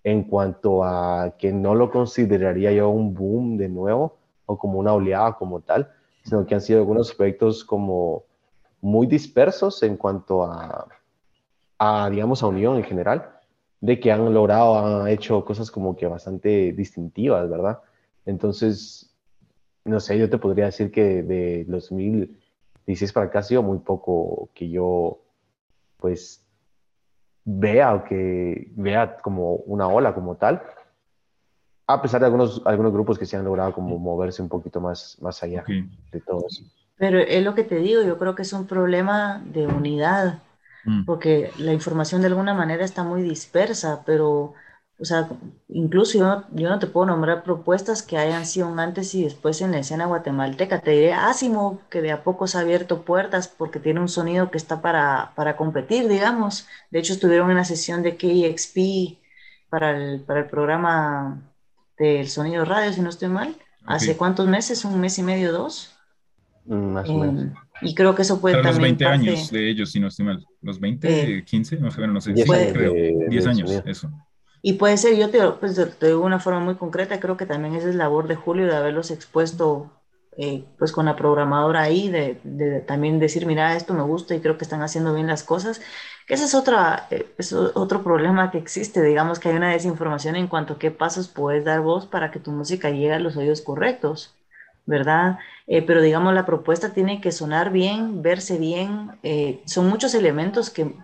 [0.04, 4.16] en cuanto a que no lo consideraría yo un boom de nuevo
[4.46, 5.90] o como una oleada como tal,
[6.24, 8.24] sino que han sido algunos aspectos como
[8.80, 10.86] muy dispersos en cuanto a,
[11.78, 13.30] a, digamos, a unión en general,
[13.80, 17.80] de que han logrado, han hecho cosas como que bastante distintivas, ¿verdad?
[18.26, 19.14] Entonces,
[19.84, 24.50] no sé, yo te podría decir que de 2016 para acá ha sido muy poco
[24.54, 25.20] que yo
[25.96, 26.44] pues
[27.44, 30.62] vea o que vea como una ola como tal,
[31.86, 35.16] a pesar de algunos, algunos grupos que se han logrado como moverse un poquito más,
[35.22, 36.62] más allá de todo eso.
[36.96, 40.42] Pero es lo que te digo, yo creo que es un problema de unidad,
[40.88, 41.04] mm.
[41.04, 44.54] porque la información de alguna manera está muy dispersa, pero
[45.00, 45.28] o sea,
[45.68, 49.60] incluso yo, yo, no te puedo nombrar propuestas que hayan sido un antes y después
[49.60, 50.80] en la escena guatemalteca.
[50.80, 54.50] Te diré Asimo, que de a poco se ha abierto puertas porque tiene un sonido
[54.50, 56.66] que está para, para competir, digamos.
[56.90, 59.20] De hecho, estuvieron en la sesión de KXP
[59.70, 61.42] para el, para el programa
[61.96, 63.54] del sonido radio, si no estoy mal.
[63.86, 64.84] ¿Hace cuántos meses?
[64.84, 65.96] ¿Un mes y medio, dos?
[66.64, 67.56] Mm, más o menos.
[67.82, 68.92] Eh, y creo que eso puede Para también...
[68.92, 70.46] los 20 años de ellos, si no estoy mal.
[70.62, 71.76] ¿Los 20, 15?
[71.76, 72.32] No sé, no sé.
[72.32, 72.92] 10 años, creo.
[73.28, 74.10] 10 años, eso.
[74.60, 77.46] Y puede ser, yo te, pues, te digo de una forma muy concreta, creo que
[77.46, 79.92] también esa es labor de Julio de haberlos expuesto
[80.40, 84.40] eh, pues con la programadora ahí, de, de, también decir, mira, esto me gusta y
[84.40, 85.80] creo que están haciendo bien las cosas,
[86.28, 90.36] que ese es, otra, eh, es otro problema que existe, digamos que hay una desinformación
[90.36, 93.36] en cuanto a qué pasos puedes dar vos para que tu música llegue a los
[93.36, 94.37] oídos correctos,
[94.88, 95.38] ¿verdad?
[95.66, 99.12] Eh, pero digamos, la propuesta tiene que sonar bien, verse bien,
[99.66, 100.94] son muchos elementos que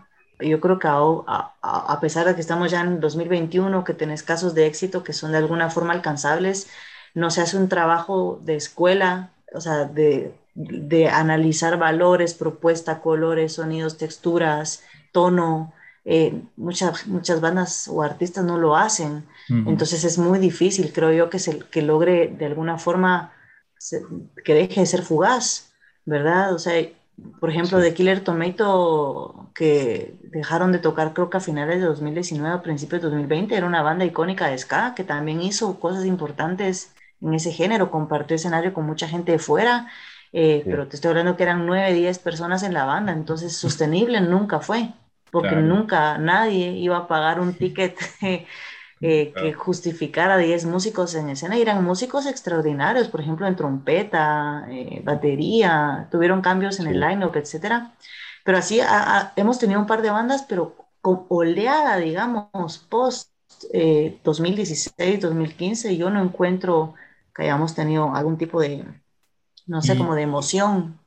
[0.40, 4.54] yo creo que a, a, pesar de que estamos ya en 2021, que tenés casos
[4.54, 6.68] de éxito que son de alguna forma alcanzables,
[7.14, 13.54] no se hace un trabajo de escuela, o sea, de, de analizar valores, propuesta, colores,
[13.54, 14.82] sonidos, texturas,
[15.12, 15.72] tono.
[16.06, 19.24] Eh, muchas, muchas bandas o artistas no lo hacen.
[19.48, 23.32] Entonces es muy difícil, creo yo, que, se, que logre de alguna forma
[24.44, 25.72] que deje de ser fugaz,
[26.04, 26.54] ¿verdad?
[26.54, 26.74] O sea,
[27.40, 32.56] por ejemplo, de Killer Tomato, que dejaron de tocar creo que a finales de 2019
[32.56, 36.94] o principios de 2020, era una banda icónica de ska que también hizo cosas importantes
[37.20, 39.88] en ese género, compartió escenario con mucha gente de fuera,
[40.32, 44.20] eh, pero te estoy hablando que eran 9, 10 personas en la banda, entonces sostenible
[44.20, 44.92] nunca fue,
[45.30, 47.96] porque nunca nadie iba a pagar un ticket
[49.06, 51.58] Eh, que justificara 10 músicos en escena.
[51.58, 57.36] Y eran músicos extraordinarios, por ejemplo, en trompeta, eh, batería, tuvieron cambios en el line-up,
[57.36, 57.92] etc.
[58.44, 58.80] Pero así
[59.36, 63.30] hemos tenido un par de bandas, pero con oleada, digamos, post
[64.24, 66.94] 2016, eh, 2015, yo no encuentro
[67.34, 68.86] que hayamos tenido algún tipo de,
[69.66, 70.98] no sé, como de emoción.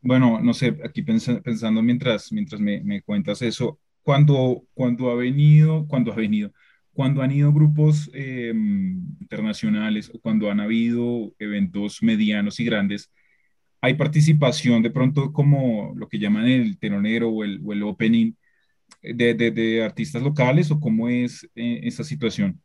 [0.00, 5.86] Bueno, no sé, aquí pensando mientras, mientras me, me cuentas eso, cuando, cuando ha venido,
[5.88, 6.52] cuando ha venido,
[6.98, 13.12] cuando han ido grupos em, internacionales o cuando han habido eventos medianos y grandes,
[13.80, 18.32] hay participación de pronto como lo que llaman el telonero o el, o el opening
[19.00, 22.60] de, de, artistas locales o cómo es eh, esa situación?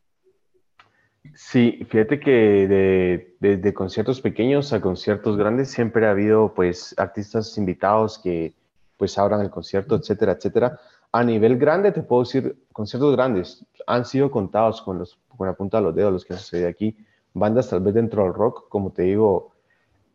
[1.36, 7.55] Sí, fíjate que desde de, conciertos pequeños a conciertos grandes siempre ha habido pues artistas
[7.59, 8.55] invitados que
[8.97, 10.79] pues abran el concierto, etcétera, etcétera.
[11.14, 15.53] A nivel grande te puedo decir conciertos grandes han sido contados con, los, con la
[15.53, 16.97] punta de los dedos los que han sucedido aquí.
[17.36, 19.51] Bandas tal vez dentro del rock, como te digo,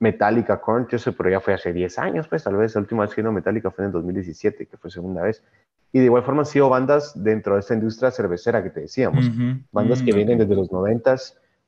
[0.00, 3.02] Metallica, Korn, yo sé, pero ya fue hace 10 años, pues tal vez la última
[3.02, 5.44] vez que vino Metallica fue en el 2017, que fue segunda vez.
[5.92, 9.30] Y de igual forma han sido bandas dentro de esta industria cervecera que te decíamos,
[9.72, 11.16] bandas que vienen desde los 90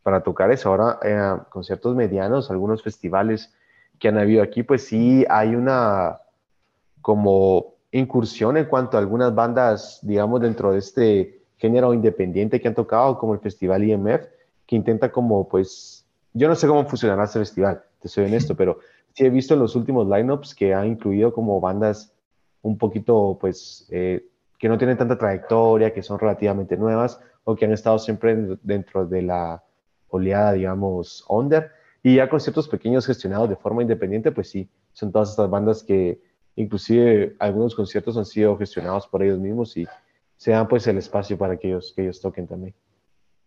[0.02, 0.68] para tocar eso.
[0.68, 3.54] Ahora, eh, conciertos medianos, algunos festivales
[3.98, 6.18] que han habido aquí, pues sí hay una
[7.00, 12.74] como incursión en cuanto a algunas bandas, digamos, dentro de este género independiente que han
[12.74, 14.26] tocado, como el Festival IMF,
[14.66, 18.78] que intenta como, pues, yo no sé cómo funcionará este festival, te soy honesto, pero
[19.12, 22.14] sí he visto en los últimos lineups que ha incluido como bandas
[22.62, 24.26] un poquito, pues, eh,
[24.58, 29.06] que no tienen tanta trayectoria, que son relativamente nuevas o que han estado siempre dentro
[29.06, 29.64] de la
[30.08, 31.70] oleada, digamos, under.
[32.02, 36.20] Y ya conciertos pequeños gestionados de forma independiente, pues sí, son todas estas bandas que
[36.60, 39.86] inclusive algunos conciertos han sido gestionados por ellos mismos y
[40.36, 42.74] se dan pues el espacio para que ellos, que ellos toquen también.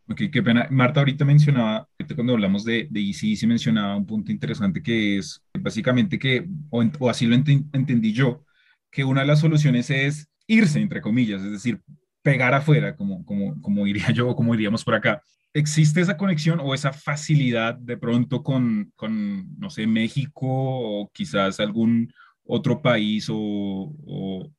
[0.10, 0.68] Ok, qué pena.
[0.70, 6.20] Marta ahorita mencionaba, cuando hablamos de, de se mencionaba un punto interesante que es básicamente
[6.20, 8.44] que, o, así lo entendí yo,
[8.92, 11.80] que una de las soluciones es irse, entre comillas, es decir,
[12.22, 15.22] pegar afuera, como, como, como diría yo o como diríamos por acá.
[15.54, 21.60] ¿Existe esa conexión o esa facilidad de pronto con, con no sé, México o quizás
[21.60, 22.12] algún
[22.46, 23.94] otro país o,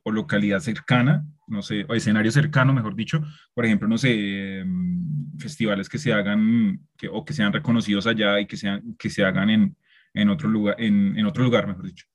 [0.04, 3.20] localidad cercana, no sé, o escenario cercano, mejor dicho,
[3.52, 8.38] por ejemplo, no sé, em, festivales que se hagan que, o que sean reconocidos allá
[8.40, 9.76] y que, sean, que se hagan en,
[10.14, 12.06] en otro lugar, en, en, otro lugar, mejor dicho.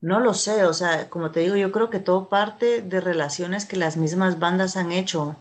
[0.00, 3.64] No lo sé, o sea, como te digo, yo creo que todo parte de relaciones
[3.64, 5.36] que las mismas bandas han hecho,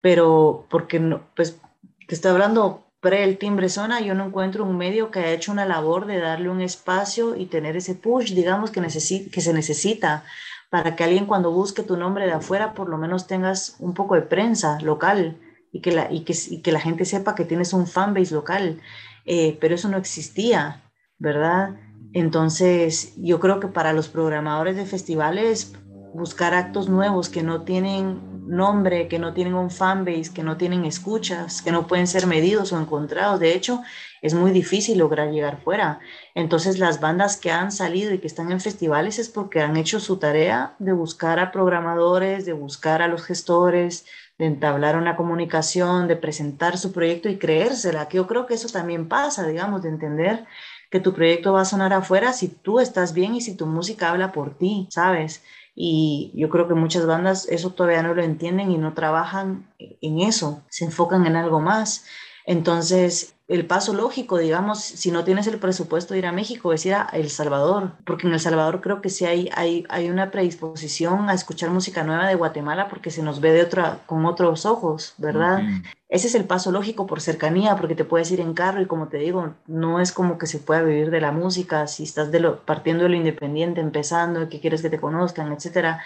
[0.00, 1.60] pero porque no, pues
[2.06, 5.50] te estoy hablando pre el timbre zona, yo no encuentro un medio que haya hecho
[5.50, 10.24] una labor de darle un espacio y tener ese push, digamos, que, que se necesita
[10.70, 14.14] para que alguien cuando busque tu nombre de afuera, por lo menos tengas un poco
[14.14, 15.36] de prensa local
[15.72, 18.80] y que la, y que, y que la gente sepa que tienes un fanbase local.
[19.26, 20.80] Eh, pero eso no existía,
[21.18, 21.74] ¿verdad?
[22.12, 25.74] Entonces, yo creo que para los programadores de festivales,
[26.14, 30.84] buscar actos nuevos que no tienen nombre, que no tienen un fanbase, que no tienen
[30.84, 33.40] escuchas, que no pueden ser medidos o encontrados.
[33.40, 33.82] De hecho,
[34.20, 36.00] es muy difícil lograr llegar fuera.
[36.34, 40.00] Entonces, las bandas que han salido y que están en festivales es porque han hecho
[40.00, 44.06] su tarea de buscar a programadores, de buscar a los gestores,
[44.38, 48.68] de entablar una comunicación, de presentar su proyecto y creérsela, que yo creo que eso
[48.68, 50.46] también pasa, digamos, de entender
[50.90, 54.10] que tu proyecto va a sonar afuera si tú estás bien y si tu música
[54.10, 55.42] habla por ti, ¿sabes?
[55.74, 60.20] Y yo creo que muchas bandas eso todavía no lo entienden y no trabajan en
[60.20, 62.04] eso, se enfocan en algo más.
[62.44, 66.86] Entonces, el paso lógico, digamos, si no tienes el presupuesto de ir a México, es
[66.86, 70.30] ir a El Salvador, porque en El Salvador creo que sí hay, hay, hay una
[70.30, 74.64] predisposición a escuchar música nueva de Guatemala porque se nos ve de otra, con otros
[74.64, 75.62] ojos, ¿verdad?
[76.08, 79.08] Ese es el paso lógico por cercanía, porque te puedes ir en carro y como
[79.08, 82.40] te digo, no es como que se pueda vivir de la música, si estás de
[82.40, 86.02] lo, partiendo de lo independiente, empezando, que quieres que te conozcan, etcétera.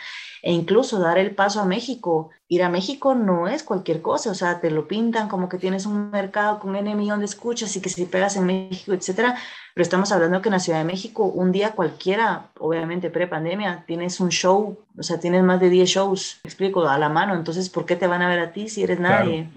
[0.47, 2.31] E incluso dar el paso a México.
[2.47, 5.87] Ir a México no es cualquier cosa, o sea, te lo pintan como que tienes
[5.87, 9.37] un mercado con N millón de escuchas y que si pegas en México, etcétera,
[9.75, 14.21] pero estamos hablando que en la Ciudad de México un día cualquiera, obviamente pre-pandemia, tienes
[14.21, 17.85] un show, o sea, tienes más de 10 shows, explico, a la mano, entonces, ¿por
[17.85, 19.51] qué te van a ver a ti si eres nadie?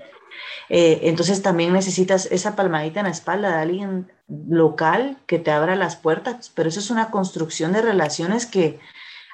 [0.69, 5.75] Eh, entonces también necesitas esa palmadita en la espalda de alguien local que te abra
[5.75, 8.79] las puertas, pero eso es una construcción de relaciones que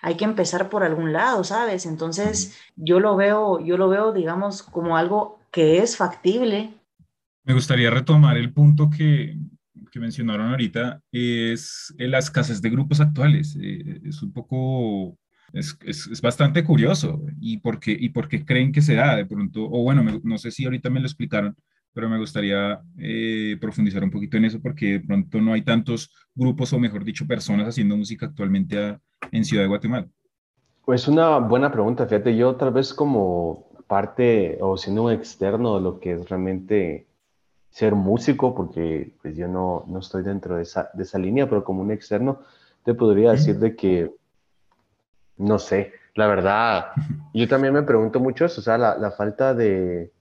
[0.06, 1.88] hay que empezar por algún lado, ¿sabes?
[1.88, 6.76] Entonces yo lo veo, yo lo veo, digamos, como algo que es factible.
[7.44, 9.36] Me gustaría retomar el punto que,
[9.92, 13.58] que mencionaron ahorita, es la escasez de grupos actuales.
[13.60, 15.18] Eh, es un poco
[15.54, 17.24] es, es, bastante curioso.
[17.42, 19.64] ¿Y por, qué, ¿Y por qué creen que se da de pronto?
[19.64, 21.56] O bueno, no sé si ahorita me lo explicaron,
[21.96, 26.12] pero me gustaría eh, profundizar un poquito en eso porque de pronto no hay tantos
[26.36, 29.00] grupos o mejor dicho personas haciendo música actualmente
[29.32, 30.08] en Ciudad de Guatemala.
[30.86, 35.82] Pues una buena pregunta, fíjate, yo tal vez como parte o siendo un externo de
[35.82, 37.08] lo que es realmente
[37.70, 41.64] ser músico, porque pues yo no, no estoy dentro de esa, de esa línea, pero
[41.64, 42.40] como un externo,
[42.84, 44.12] te podría decir de que
[45.38, 46.92] no sé, la verdad,
[47.34, 50.12] yo también me pregunto mucho eso, o sea, la, falta de...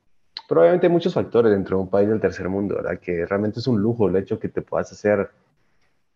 [0.49, 2.99] Probablemente hay muchos factores dentro de un país del tercer mundo, ¿verdad?
[2.99, 5.31] Que realmente es un lujo el hecho que te puedas hacer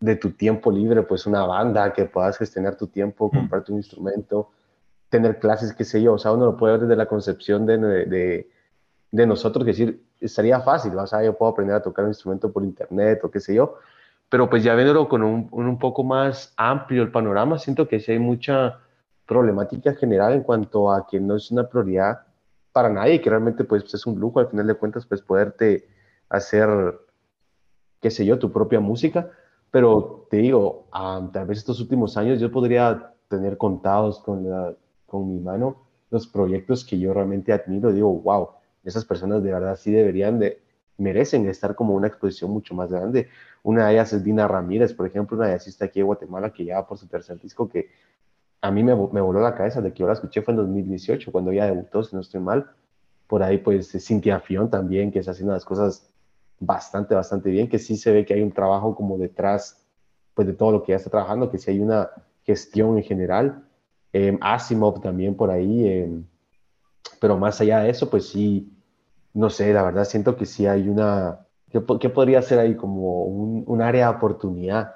[0.00, 4.50] de tu tiempo libre, pues una banda, que puedas gestionar tu tiempo, comprarte un instrumento,
[5.08, 7.78] tener clases, qué sé yo, o sea, uno lo puede ver desde la concepción de,
[7.78, 8.50] de,
[9.10, 12.52] de nosotros, que decir, estaría fácil, o sea, yo puedo aprender a tocar un instrumento
[12.52, 13.76] por internet o qué sé yo,
[14.28, 18.12] pero pues ya viéndolo con un, un poco más amplio el panorama, siento que sí
[18.12, 18.78] hay mucha
[19.26, 22.22] problemática general en cuanto a que no es una prioridad
[22.72, 25.88] para nadie, que realmente pues, es un lujo al final de cuentas pues poderte
[26.28, 26.68] hacer,
[28.00, 29.30] qué sé yo, tu propia música,
[29.70, 34.74] pero te digo, tal vez estos últimos años yo podría tener contados con, la,
[35.06, 38.48] con mi mano los proyectos que yo realmente admiro, digo, wow,
[38.84, 40.62] esas personas de verdad sí deberían de,
[40.96, 43.28] merecen estar como una exposición mucho más grande.
[43.62, 46.86] Una de ellas es Dina Ramírez, por ejemplo, una jazzista aquí de Guatemala que ya
[46.86, 47.88] por su tercer disco que
[48.60, 51.30] a mí me, me, voló la cabeza de que yo la escuché fue en 2018,
[51.30, 52.70] cuando ella debutó, si no estoy mal.
[53.28, 56.10] Por ahí, pues, Cintia Fion también, que está haciendo las cosas
[56.60, 59.86] bastante, bastante bien, que sí se ve que hay un trabajo como detrás,
[60.34, 62.10] pues, de todo lo que ella está trabajando, que sí hay una
[62.44, 63.64] gestión en general.
[64.12, 65.88] Eh, Asimov también por ahí.
[65.88, 66.24] Em,
[67.20, 68.72] pero más allá de eso, pues sí,
[69.34, 73.24] no sé, la verdad siento que sí hay una, ¿qué, qué podría ser ahí como
[73.24, 74.94] un, un área de oportunidad?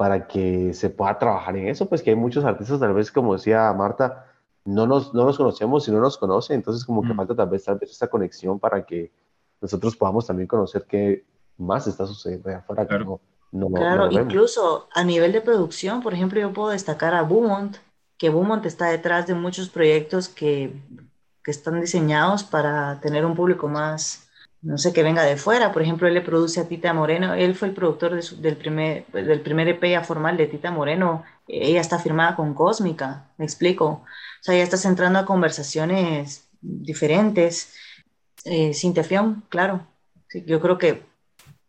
[0.00, 3.34] para que se pueda trabajar en eso, pues que hay muchos artistas, tal vez como
[3.34, 4.24] decía Marta,
[4.64, 7.16] no nos, no nos conocemos y no nos conocen, entonces como que mm.
[7.16, 9.12] falta tal vez, tal vez esta conexión para que
[9.60, 11.24] nosotros podamos también conocer qué
[11.58, 12.86] más está sucediendo allá afuera.
[12.86, 13.20] Claro,
[13.74, 17.76] claro incluso a nivel de producción, por ejemplo, yo puedo destacar a Beaumont,
[18.16, 20.72] que Beaumont está detrás de muchos proyectos que,
[21.42, 24.28] que están diseñados para tener un público más,
[24.62, 25.72] no sé, que venga de fuera.
[25.72, 29.40] Por ejemplo, él le produce a Tita Moreno, él fue el productor del, primer, del
[29.40, 31.24] primer EP formal de Tita Moreno.
[31.48, 33.86] Ella está firmada con Cósmica, me explico.
[33.86, 37.74] O sea, ya estás entrando a conversaciones diferentes.
[38.44, 39.04] Eh, Cintia
[39.48, 39.86] claro.
[40.46, 41.04] yo creo que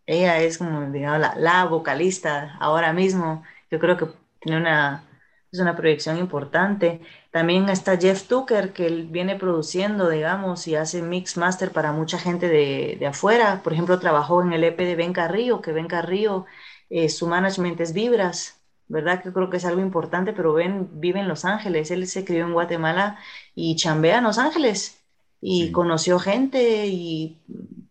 [0.06, 3.44] ella es como, digamos, la, la vocalista ahora mismo.
[3.72, 4.08] Yo creo que
[4.42, 5.04] tiene una,
[5.52, 7.02] es una proyección importante.
[7.32, 12.20] También está Jeff Tucker, que él viene produciendo, digamos, y hace mix master para mucha
[12.20, 13.62] gente de, de afuera.
[13.64, 16.46] Por ejemplo, trabajó en el EP de Ben Carrillo, que Ben Carrillo,
[16.90, 19.24] eh, su management es Vibras, ¿verdad?
[19.24, 21.92] Que creo que es algo importante, pero Ben vive en Los Ángeles.
[21.92, 23.20] Él se crió en Guatemala
[23.56, 25.01] y chambea en Los Ángeles.
[25.42, 27.38] Y conoció gente y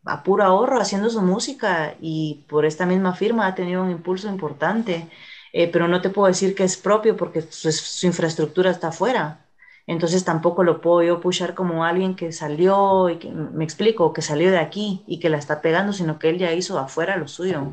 [0.05, 4.28] a puro ahorro haciendo su música y por esta misma firma ha tenido un impulso
[4.28, 5.09] importante.
[5.53, 9.46] Eh, pero no te puedo decir que es propio porque su, infraestructura está afuera.
[9.86, 14.22] Entonces tampoco lo puedo yo pushar como alguien que salió y que me explico, que
[14.22, 17.26] salió de aquí y que la está pegando, sino que él ya hizo afuera lo
[17.26, 17.72] suyo.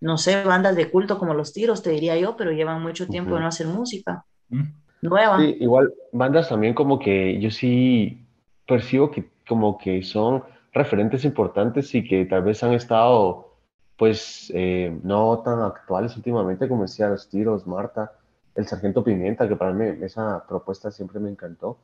[0.00, 3.34] No sé, bandas de culto como Los Tiros, te diría yo, pero llevan mucho tiempo
[3.34, 4.24] en no hacer música
[5.02, 5.40] nueva.
[5.40, 8.23] Sí, igual bandas también como que yo sí
[8.66, 10.42] percibo que como que son
[10.72, 13.54] referentes importantes y que tal vez han estado
[13.96, 18.12] pues eh, no tan actuales últimamente, como decía Los Tiros, Marta,
[18.54, 21.78] El Sargento Pimienta, que para mí esa propuesta siempre me encantó.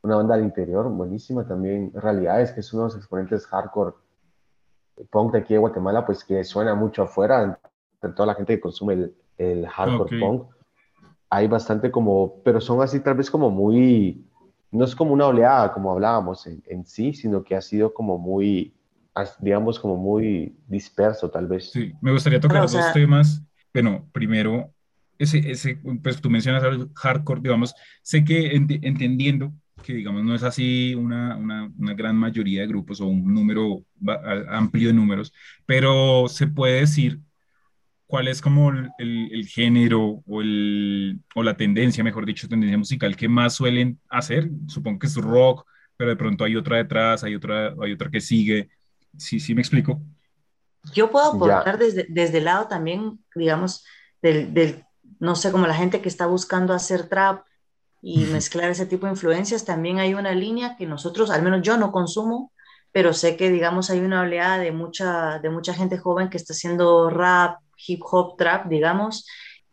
[0.00, 3.94] Una banda del interior buenísima también, Realidades, que es uno de los exponentes hardcore
[5.10, 7.58] punk de aquí de Guatemala, pues que suena mucho afuera,
[7.94, 10.44] entre toda la gente que consume el, el hardcore punk.
[11.30, 14.26] Hay bastante como, pero son así tal vez como muy,
[14.72, 18.18] no es como una oleada como hablábamos en, en sí, sino que ha sido como
[18.18, 18.74] muy
[19.40, 21.70] digamos, como muy disperso tal vez.
[21.70, 23.42] Sí, me gustaría tocar dos temas.
[23.72, 24.72] Bueno, primero,
[25.18, 26.64] ese, ese, pues tú mencionas
[26.94, 29.52] hardcore, digamos, sé que entendiendo
[29.82, 33.84] que, digamos, no es así una, una, una, gran mayoría de grupos o un número
[34.48, 35.32] amplio de números,
[35.66, 37.20] pero se puede decir
[38.12, 43.16] cuál es como el, el, género o, el, o la tendencia, mejor dicho, tendencia musical
[43.16, 44.50] que más suelen hacer.
[44.68, 45.64] Supongo que es rock,
[45.96, 48.68] pero de pronto hay otra detrás, hay otra, hay otra que sigue.
[49.16, 50.02] Sí, sí, me explico.
[50.92, 53.82] Yo puedo aportar desde, desde el lado también, digamos,
[54.20, 54.84] del, del,
[55.18, 57.46] no sé, como la gente que está buscando hacer trap
[58.02, 61.78] y mezclar ese tipo de influencias, también hay una línea que nosotros, al menos yo
[61.78, 62.52] no consumo,
[62.92, 66.52] pero sé que, digamos, hay una oleada de mucha, de mucha gente joven que está
[66.52, 69.26] haciendo rap, hip hop, trap, digamos,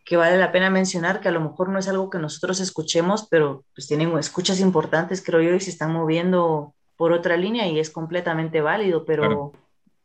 [0.06, 3.28] que vale la pena mencionar, que a lo mejor no es algo que nosotros escuchemos,
[3.30, 7.80] pero pues tienen escuchas importantes, creo yo, y se están moviendo por otra línea y
[7.80, 9.54] es completamente válido, pero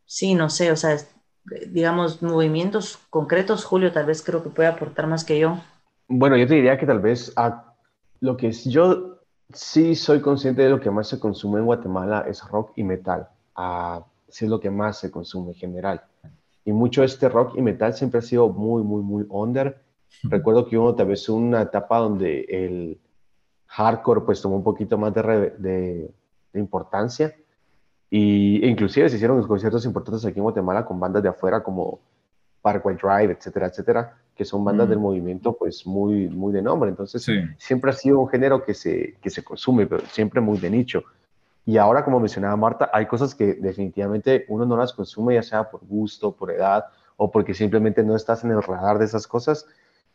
[0.05, 0.97] sí, no sé, o sea,
[1.67, 5.57] digamos, movimientos concretos, Julio tal vez creo que puede aportar más que yo.
[6.07, 7.73] Bueno, yo te diría que tal vez a
[8.19, 9.19] lo que yo
[9.51, 13.27] sí soy consciente de lo que más se consume en Guatemala es rock y metal.
[13.55, 16.03] Ah, sí es lo que más se consume en general.
[16.65, 19.81] Y mucho de este rock y metal siempre ha sido muy, muy, muy under.
[20.23, 22.99] Recuerdo que hubo tal vez una etapa donde el
[23.67, 27.35] hardcore pues tomó un poquito más de, de, importancia.
[28.09, 31.99] Y e inclusive se hicieron conciertos importantes aquí en Guatemala con bandas de afuera como
[32.61, 35.01] Parkway Drive, etcétera, etcétera que son bandas del mm.
[35.01, 36.89] movimiento pues muy, muy de nombre.
[36.89, 37.25] Entonces
[37.57, 41.03] siempre ha sido un género que se, que se consume, pero siempre muy de nicho.
[41.65, 45.69] Y ahora, como mencionaba Marta, hay cosas que definitivamente uno no las consume, ya sea
[45.69, 46.85] por gusto, por edad
[47.17, 49.65] o porque simplemente no estás en el radar de esas cosas.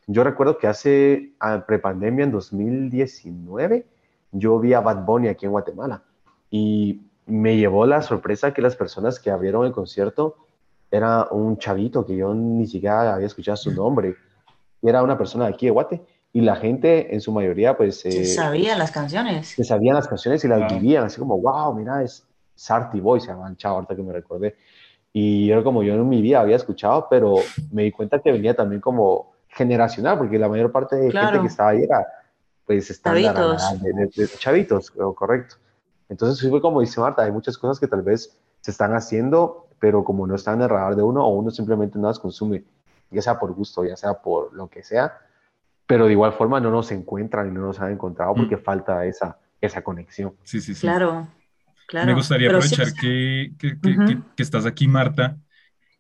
[0.07, 1.33] Yo recuerdo que hace
[1.67, 3.87] prepandemia, en 2019,
[4.33, 6.03] yo vi a Bad Bunny aquí en Guatemala
[6.51, 10.37] y me llevó la sorpresa que las personas que abrieron el concierto
[10.91, 14.17] era un chavito que yo ni siquiera había escuchado su nombre.
[14.83, 16.03] Y era una persona de aquí de Guate.
[16.33, 18.01] Y la gente, en su mayoría, pues...
[18.01, 19.49] se sabían las canciones.
[19.49, 22.25] Se sabían las canciones y las vivían, así como, wow, mira, es
[22.55, 24.57] Sarty Boy, se llaman chavo, ahorita que me recordé.
[25.13, 27.37] Y era como yo en mi vida había escuchado, pero
[27.73, 31.47] me di cuenta que venía también como generacional, porque la mayor parte de gente que
[31.49, 32.07] estaba ahí era,
[32.65, 33.81] pues, chavitos.
[33.81, 35.57] De, de, chavitos, correcto.
[36.09, 40.05] Entonces, fue como dice Marta, hay muchas cosas que tal vez se están haciendo pero
[40.05, 42.63] como no está en el radar de uno o uno simplemente no las consume,
[43.11, 45.19] ya sea por gusto, ya sea por lo que sea,
[45.91, 48.63] pero de igual forma no nos encuentran y no nos han encontrado porque mm.
[48.63, 50.35] falta esa, esa conexión.
[50.45, 50.83] Sí, sí, sí.
[50.83, 51.27] Claro,
[51.89, 52.07] claro.
[52.07, 55.37] Me gustaría aprovechar que, que, que, estás aquí, Marta,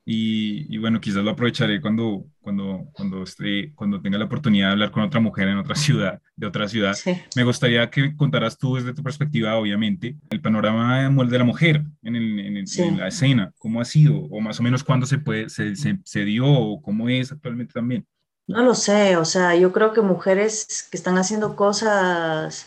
[0.04, 4.92] y, bueno, quizás lo aprovecharé cuando, cuando, cuando, esté, cuando tenga la oportunidad de hablar
[4.92, 6.96] con otra mujer en otra ciudad, de otra ciudad.
[7.34, 12.14] Me gustaría que contaras tú desde tu perspectiva, obviamente, el panorama de la mujer en,
[12.14, 15.74] el, en, la escena, cómo ha sido, o más o menos cuándo se, puede, se,
[15.74, 18.06] se, se dio, o cómo es actualmente también.
[18.52, 22.66] No lo sé, o sea, yo creo que mujeres que están haciendo cosas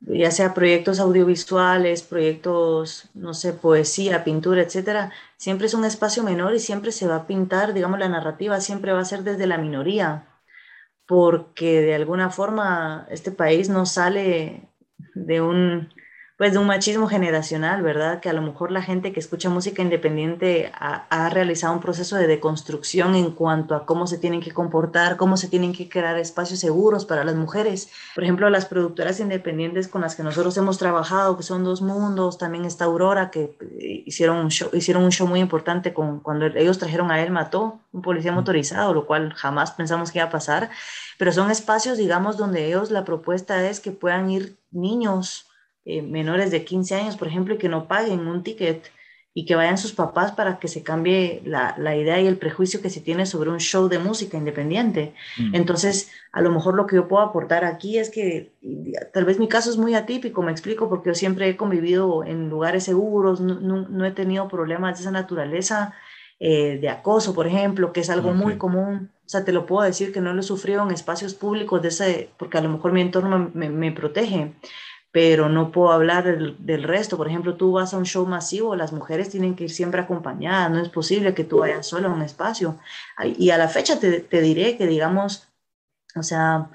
[0.00, 6.54] ya sea proyectos audiovisuales, proyectos, no sé, poesía, pintura, etcétera, siempre es un espacio menor
[6.54, 9.58] y siempre se va a pintar, digamos, la narrativa siempre va a ser desde la
[9.58, 10.26] minoría,
[11.06, 14.62] porque de alguna forma este país no sale
[15.14, 15.90] de un,
[16.36, 18.18] pues de un machismo generacional, ¿verdad?
[18.18, 22.26] Que a lo mejor la gente que escucha música independiente ha, realizado un proceso de
[22.26, 26.58] deconstrucción en cuanto a cómo se tienen que comportar, cómo se tienen que crear espacios
[26.58, 27.88] seguros para las mujeres.
[28.16, 32.36] Por ejemplo, las productoras independientes con las que nosotros hemos trabajado, que son Dos Mundos,
[32.36, 36.46] también está Aurora, que eh, hicieron un show, hicieron un show muy importante con, cuando
[36.46, 40.30] ellos trajeron a él Mató, un policía motorizado, lo cual jamás pensamos que iba a
[40.30, 40.68] pasar,
[41.16, 45.46] pero son espacios, digamos, donde ellos la propuesta es que puedan ir niños,
[45.84, 48.90] eh, menores de 15 años, por ejemplo, y que no paguen un ticket
[49.36, 52.80] y que vayan sus papás para que se cambie la, la idea y el prejuicio
[52.80, 55.12] que se tiene sobre un show de música independiente.
[55.36, 55.56] Mm.
[55.56, 58.52] Entonces, a lo mejor lo que yo puedo aportar aquí es que
[59.12, 62.48] tal vez mi caso es muy atípico, me explico, porque yo siempre he convivido en
[62.48, 65.94] lugares seguros, no, no, he tenido problemas de esa naturaleza.
[66.40, 69.10] Eh, de acoso, por ejemplo, que es algo muy común.
[69.24, 71.88] O sea, te lo puedo decir que no lo he sufrido en espacios públicos de
[71.88, 74.52] ese, porque a lo mejor mi entorno me, me protege
[75.14, 77.16] pero no puedo hablar del, resto.
[77.16, 80.72] Por ejemplo, tú vas a un show masivo, las mujeres tienen que ir siempre acompañadas,
[80.72, 82.80] no es posible que tú vayas solo a un espacio.
[83.38, 85.46] Y a la fecha te, te diré que, digamos,
[86.16, 86.68] o sea,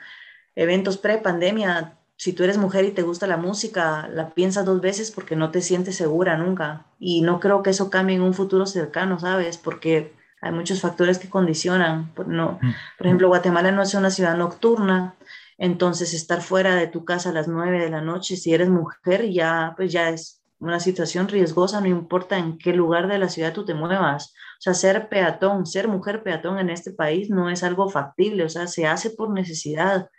[0.56, 5.12] eventos pre-pandemia, si tú eres mujer y te gusta la música, la piensas dos veces
[5.12, 6.86] porque no te sientes segura nunca.
[6.98, 9.58] Y no creo que eso cambie en un futuro cercano, ¿sabes?
[9.58, 12.14] Porque hay muchos factores que condicionan.
[12.26, 12.74] No, mm.
[12.98, 15.16] por ejemplo, Guatemala no es una ciudad nocturna,
[15.60, 19.30] entonces, estar fuera de tu casa a las 9 de la noche, si eres mujer,
[19.30, 23.51] ya, pues ya es una situación riesgosa, no importa en qué lugar de la ciudad
[23.53, 24.34] tú te muevas.
[24.60, 28.49] O sea, ser peatón, ser mujer peatón en este país no es algo factible, o
[28.49, 30.10] sea, se hace por necesidad,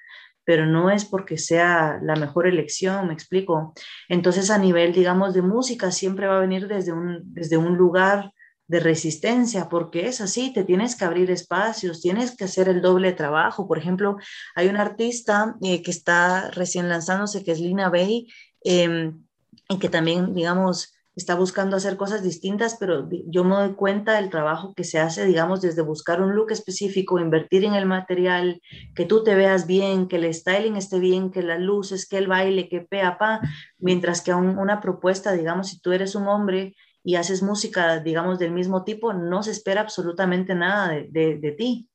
[0.45, 3.73] pero no es porque sea la mejor elección, me explico.
[4.11, 8.33] Entonces, a nivel, digamos, de música, siempre va a venir desde un, desde un lugar
[8.71, 13.11] de resistencia, porque es así, te tienes que abrir espacios, tienes que hacer el doble
[13.13, 13.67] trabajo.
[13.67, 14.17] Por ejemplo,
[14.55, 18.29] hay un artista eh, que está recién lanzándose, que es Lina Bay,
[18.63, 19.25] em,
[19.69, 24.31] y que también, digamos, está buscando hacer cosas distintas, pero yo me doy cuenta del
[24.31, 28.63] trabajo que se hace, digamos, desde buscar un look específico, invertir en el material,
[28.95, 32.29] que tú te veas bien, que el styling esté bien, que las luces, que el
[32.29, 33.41] baile, que pea, pa,
[33.79, 38.53] mientras que una propuesta, digamos, si tú eres un hombre y haces música, digamos, del
[38.53, 41.89] mismo tipo, no se espera absolutamente nada de, de, ti,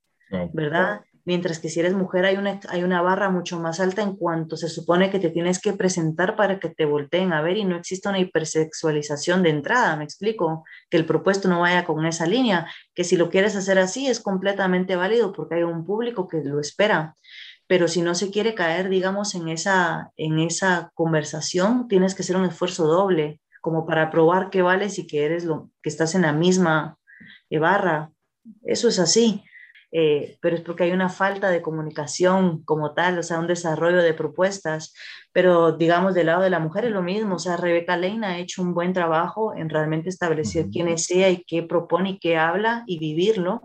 [0.54, 1.02] ¿verdad?
[1.26, 4.58] Mientras que si eres mujer hay una, hay una barra mucho más alta en cuanto
[4.58, 7.76] se supone que te tienes que presentar para que te volteen a ver y no
[7.76, 12.68] existe una hipersexualización de entrada, me explico, que el propuesto no vaya con esa línea,
[12.94, 16.60] que si lo quieres hacer así es completamente válido porque hay un público que lo
[16.60, 17.16] espera.
[17.68, 22.38] Pero si no se quiere caer, digamos, en esa, en esa conversación, tienes que hacer
[22.38, 26.22] un esfuerzo doble, como para probar que vales y que eres lo que estás en
[26.22, 27.00] la misma
[27.50, 28.12] eh, barra.
[28.64, 29.44] Eso es así.
[29.92, 34.04] Eh, pero es porque hay una falta de comunicación como tal, o sea, un desarrollo
[34.04, 34.94] de propuestas.
[35.32, 38.38] Pero digamos, del lado de la mujer es lo mismo, o sea, Rebeca Leina ha
[38.38, 42.38] hecho un buen trabajo en realmente establecer quién es ella y qué propone y qué
[42.38, 43.64] habla y vivirlo.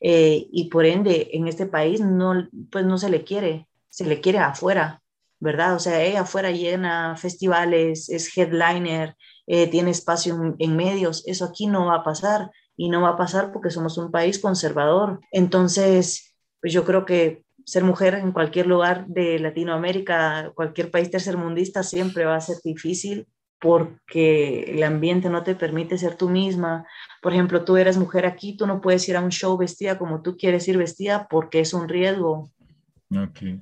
[0.00, 4.22] Eh, y por ende, en este país no, pues no se le quiere, se le
[4.22, 5.02] quiere afuera,
[5.38, 5.74] ¿verdad?
[5.74, 9.14] O sea, ella afuera llena festivales, es headliner,
[9.46, 11.22] eh, tiene espacio en, medios.
[11.26, 14.38] Eso aquí no va a pasar y no va a pasar porque somos un país
[14.38, 15.20] conservador.
[15.32, 21.82] Entonces, pues yo creo que ser mujer en cualquier lugar de Latinoamérica, cualquier país tercermundista,
[21.82, 23.26] siempre va a ser difícil
[23.60, 26.86] porque el ambiente no te permite ser tú misma.
[27.22, 30.22] Por ejemplo, tú eres mujer aquí, tú no puedes ir a un show vestida como
[30.22, 32.50] tú quieres ir vestida porque es un riesgo.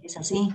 [0.02, 0.48] Es así.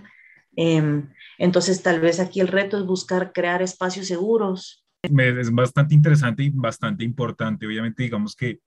[0.55, 6.43] Em, entonces, tal vez aquí el reto es buscar crear espacios seguros es bastante interesante
[6.43, 7.66] y bastante importante.
[7.66, 8.60] Obviamente, digamos que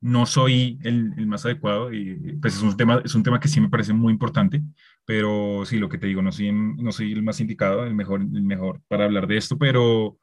[0.00, 3.48] no soy el, el, más adecuado y pues es un, tema, es un tema que
[3.48, 4.62] sí me parece muy importante,
[5.06, 8.20] pero sí, lo que te digo, no soy, no soy el más indicado, el mejor,
[8.20, 10.18] el mejor para hablar de esto, pero,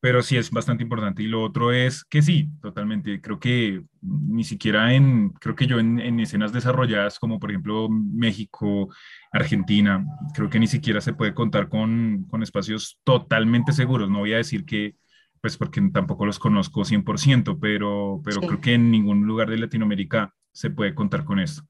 [0.00, 1.22] pero sí es bastante importante.
[1.22, 3.20] Y lo otro es que sí, totalmente.
[3.20, 7.88] Creo que ni siquiera en, creo que yo en, en, escenas desarrolladas como por ejemplo
[7.90, 8.88] México,
[9.30, 14.08] Argentina, creo que ni siquiera se puede contar con, con espacios totalmente seguros.
[14.08, 14.96] No voy a decir que,
[15.42, 20.34] pues porque tampoco los conozco 100%, pero, pero creo que en ningún lugar de Latinoamérica
[20.52, 21.62] se puede contar con esto.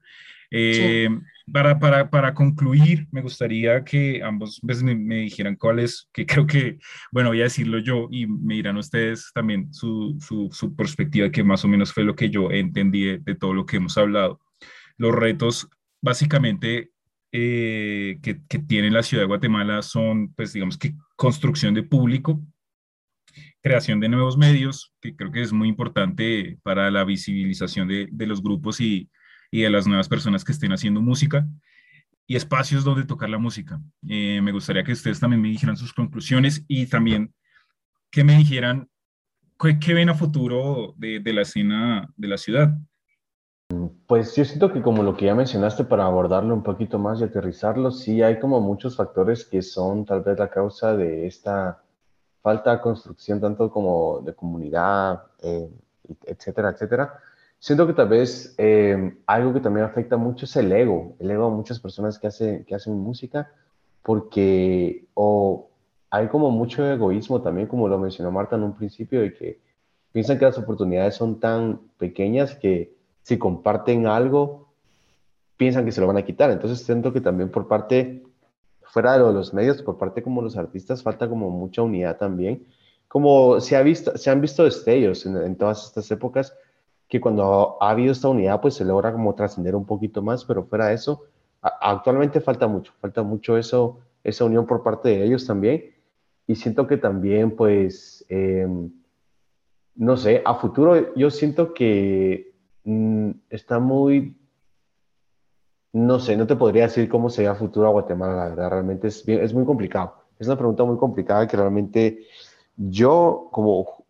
[0.53, 1.07] Eh,
[1.51, 6.45] para, para, para, concluir, me gustaría que ambos pues, me, me, dijeran cuáles, que creo
[6.45, 6.77] que,
[7.11, 11.43] bueno, voy a decirlo yo y me dirán ustedes también su, su, su perspectiva, que
[11.43, 14.41] más o menos fue lo que yo entendí de, todo lo que hemos hablado.
[14.97, 15.69] Los retos,
[16.01, 16.91] básicamente,
[17.31, 22.41] eh, que, que, tiene la ciudad de Guatemala son, pues, digamos que construcción de público,
[23.61, 28.27] creación de nuevos medios, que creo que es muy importante para la visibilización de, de
[28.27, 29.09] los grupos y
[29.51, 31.45] y de las nuevas personas que estén haciendo música
[32.25, 33.79] y espacios donde tocar la música.
[34.07, 37.33] Eh, me gustaría que ustedes también me dijeran sus conclusiones y también
[38.09, 38.89] que me dijeran
[39.81, 42.73] qué, ven a futuro de, la escena de la ciudad.
[44.07, 47.25] Pues yo siento que como lo que ya mencionaste, para abordarlo un poquito más y
[47.25, 51.83] aterrizarlo, sí hay como muchos factores que son tal vez la causa de esta
[52.41, 55.69] falta de construcción, tanto como de comunidad, eh,
[56.25, 57.13] etcétera, etcétera
[57.61, 61.45] Siento que tal vez eh, algo que también afecta mucho es el ego, el ego
[61.45, 63.51] a muchas personas que, hacen que hacen música,
[64.01, 65.69] porque o
[66.09, 69.59] hay como mucho egoísmo también, como lo mencionó Marta en un principio, de que
[70.11, 74.73] piensan que las oportunidades son tan pequeñas que si comparten algo,
[75.55, 76.49] piensan que se lo van a quitar.
[76.49, 78.23] Entonces siento que también por parte,
[78.81, 82.65] fuera de los medios, por parte como los artistas, falta como mucha unidad también.
[83.07, 86.55] Como se, ha visto, se han visto destellos en todas estas épocas,
[87.11, 90.63] que cuando ha habido esta unidad, pues se logra como trascender un poquito más, pero
[90.63, 91.25] fuera de eso,
[91.61, 95.93] actualmente falta mucho, falta mucho eso, esa unión por parte de ellos también.
[96.47, 98.89] Y siento que también, pues, em,
[99.95, 102.53] no sé, a futuro yo siento que
[102.85, 104.37] mm, está muy,
[105.91, 109.27] no sé, no te podría decir cómo será futuro a Guatemala, la verdad, realmente es,
[109.27, 110.15] es muy complicado.
[110.39, 112.25] Es una pregunta muy complicada que realmente
[112.77, 114.00] yo como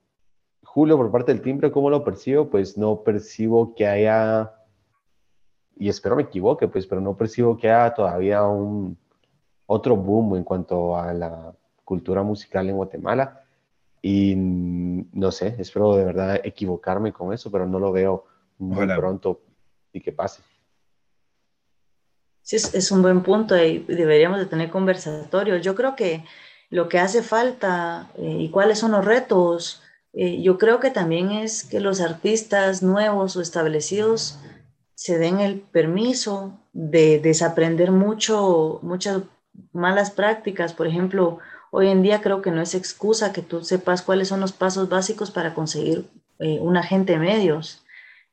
[0.73, 2.49] Julio, por parte del timbre, ¿cómo lo percibo?
[2.49, 4.53] Pues no percibo que haya,
[5.77, 8.97] y espero me equivoque, pues, pero no percibo que haya todavía un
[9.65, 11.53] otro boom en cuanto a la
[11.83, 13.43] cultura musical en Guatemala.
[14.01, 18.23] y no sé, espero de verdad equivocarme con eso, pero no lo veo
[18.57, 19.41] muy pronto
[19.91, 20.41] y que pase.
[22.43, 25.61] Sí, es, un buen punto y deberíamos de tener conversatorios.
[25.61, 26.23] Yo creo que
[26.69, 29.80] lo que hace falta eh, y cuáles son los retos,
[30.13, 34.39] eh, yo creo que también es que los artistas nuevos o establecidos
[34.95, 39.23] se den el permiso de desaprender mucho, muchas
[39.71, 40.73] malas prácticas.
[40.73, 41.39] Por ejemplo,
[41.71, 44.89] hoy en día creo que no es excusa que tú sepas cuáles son los pasos
[44.89, 46.05] básicos para conseguir
[46.39, 47.83] eh, un agente de medios.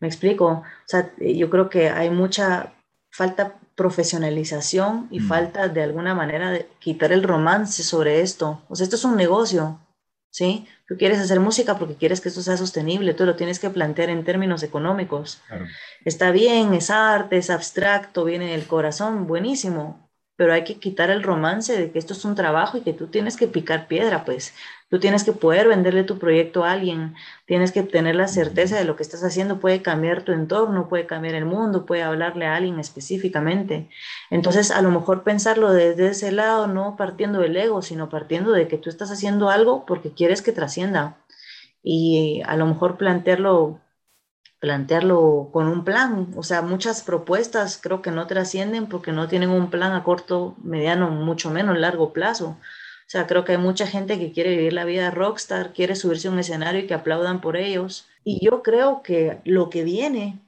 [0.00, 0.46] ¿Me explico?
[0.46, 2.72] O sea, yo creo que hay mucha
[3.10, 5.28] falta profesionalización y mm.
[5.28, 8.62] falta de alguna manera de quitar el romance sobre esto.
[8.68, 9.78] O sea, esto es un negocio,
[10.38, 10.68] ¿sí?
[10.86, 14.08] Tú quieres hacer música porque quieres que esto sea sostenible, tú lo tienes que plantear
[14.08, 15.42] en términos económicos.
[16.04, 21.24] Está bien, es arte, es abstracto, viene del corazón, buenísimo, pero hay que quitar el
[21.24, 24.54] romance de que esto es un trabajo y que tú tienes que picar piedra, pues
[24.90, 27.14] tú tienes que poder venderle tu proyecto a alguien,
[27.46, 31.06] tienes que tener la certeza de lo que estás haciendo, puede cambiar tu entorno, puede
[31.06, 33.88] cambiar el mundo, puede hablarle a alguien específicamente.
[34.30, 38.68] Entonces, a lo mejor pensarlo desde ese lado, no partiendo del ego, sino partiendo de
[38.68, 41.16] que tú estás haciendo algo porque quieres que trascienda.
[41.82, 43.80] Y a lo mejor plantearlo
[44.60, 46.32] plantearlo con un plan.
[46.36, 50.56] O sea, muchas propuestas creo que no trascienden porque no tienen un plan a corto,
[50.62, 52.56] mediano, mucho menos largo plazo.
[53.08, 56.28] O sea, creo que hay mucha gente que quiere vivir la vida rockstar, quiere subirse
[56.28, 58.06] a un escenario y que aplaudan por ellos.
[58.22, 60.38] Y yo creo que lo que viene,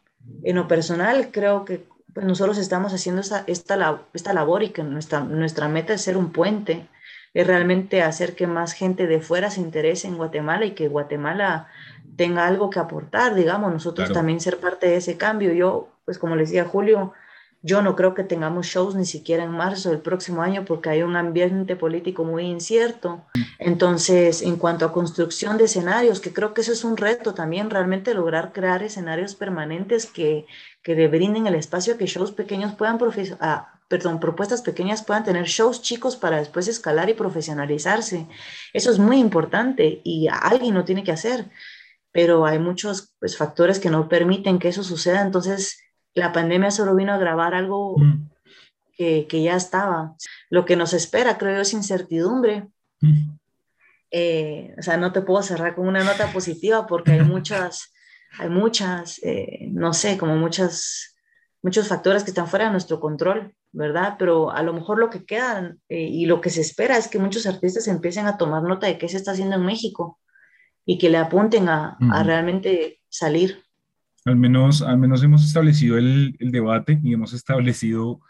[0.43, 4.83] en lo personal, creo que pues, nosotros estamos haciendo esta, esta, esta labor y que
[4.83, 6.87] nuestra, nuestra meta es ser un puente,
[7.33, 11.69] es realmente hacer que más gente de fuera se interese en Guatemala y que Guatemala
[12.17, 15.55] tenga algo que aportar, digamos, nosotros también ser parte de ese cambio.
[15.55, 17.15] Yo, pues como les decía Julio,
[17.63, 21.03] yo no creo que tengamos shows ni siquiera en marzo del próximo año porque hay
[21.03, 23.23] un ambiente político muy incierto.
[23.59, 27.69] Entonces, en cuanto a construcción de escenarios, que creo que eso es un reto también,
[27.69, 30.47] realmente lograr crear escenarios permanentes que,
[30.83, 32.99] que brinden el espacio a que shows pequeños puedan
[33.41, 38.27] ah, perdón, propuestas pequeñas puedan tener shows chicos para después escalar y profesionalizarse.
[38.73, 41.51] Eso es muy importante y alguien lo tiene que hacer
[42.13, 45.23] pero hay muchos pues, factores que no permiten que eso suceda.
[45.23, 45.79] Entonces,
[46.15, 48.29] la pandemia solo vino a agravar algo mm.
[48.97, 50.15] que, que, ya estaba.
[50.49, 52.69] Lo que nos espera, creo yo, es incertidumbre.
[53.01, 53.41] Mm.
[54.11, 57.93] Eh, o sea, no te puedo cerrar con una nota positiva porque hay muchas,
[58.39, 61.17] hay muchas, eh, no sé, como muchas,
[61.63, 64.17] muchos factores que están fuera de nuestro control, ¿verdad?
[64.19, 67.19] Pero a lo mejor lo que queda eh, y lo que se espera es que
[67.19, 70.19] muchos artistas empiecen a tomar nota de qué se está haciendo en México
[70.85, 73.63] y que le apunten a, realmente salir.
[74.25, 78.21] Al menos, al menos hemos establecido el, debate y hemos establecido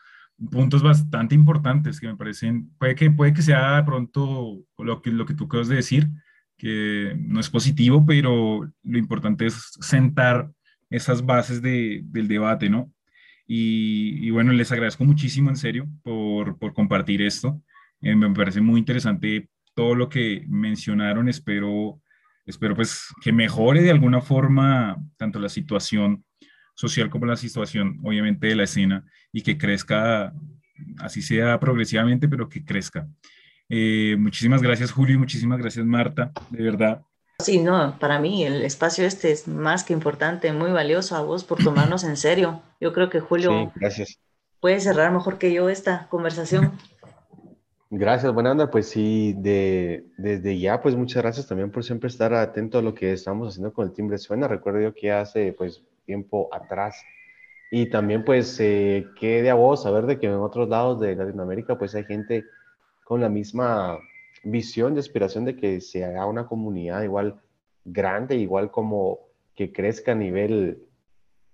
[0.51, 5.27] puntos bastante importantes que me parecen, puede que, puede que sea pronto lo que, lo
[5.27, 6.09] que tú acabas de decir,
[6.57, 10.51] que no es positivo, pero lo importante es sentar
[10.89, 12.93] esas bases de, del debate, ¿no?
[13.47, 17.61] Y, y, bueno, les agradezco muchísimo, en serio, por, por compartir esto.
[18.01, 21.29] Eh, me parece muy interesante todo lo que mencionaron.
[21.29, 22.01] Espero
[22.51, 26.25] espero pues que mejore de alguna forma tanto la situación
[26.75, 30.33] social como la situación obviamente de la escena y que crezca,
[30.99, 33.07] así sea progresivamente, pero que crezca.
[33.69, 37.03] Eh, muchísimas gracias Julio y muchísimas gracias Marta, de verdad.
[37.39, 41.45] Sí, no, para mí el espacio este es más que importante, muy valioso a vos
[41.45, 42.63] por tomarnos en serio.
[42.81, 44.19] Yo creo que Julio gracias.
[44.61, 46.73] puede cerrar mejor que yo esta conversación.
[47.93, 48.71] Gracias, buena onda.
[48.71, 52.95] Pues sí, de, desde ya, pues muchas gracias también por siempre estar atento a lo
[52.95, 54.47] que estamos haciendo con el timbre suena.
[54.47, 57.03] Recuerdo yo que hace pues tiempo atrás.
[57.73, 61.79] Y también pues eh, quede a vos saber de que en otros lados de Latinoamérica
[61.79, 62.45] pues hay gente
[63.03, 63.99] con la misma
[64.45, 67.41] visión de aspiración de que se haga una comunidad igual
[67.85, 69.19] grande, igual como
[69.57, 70.85] que crezca a nivel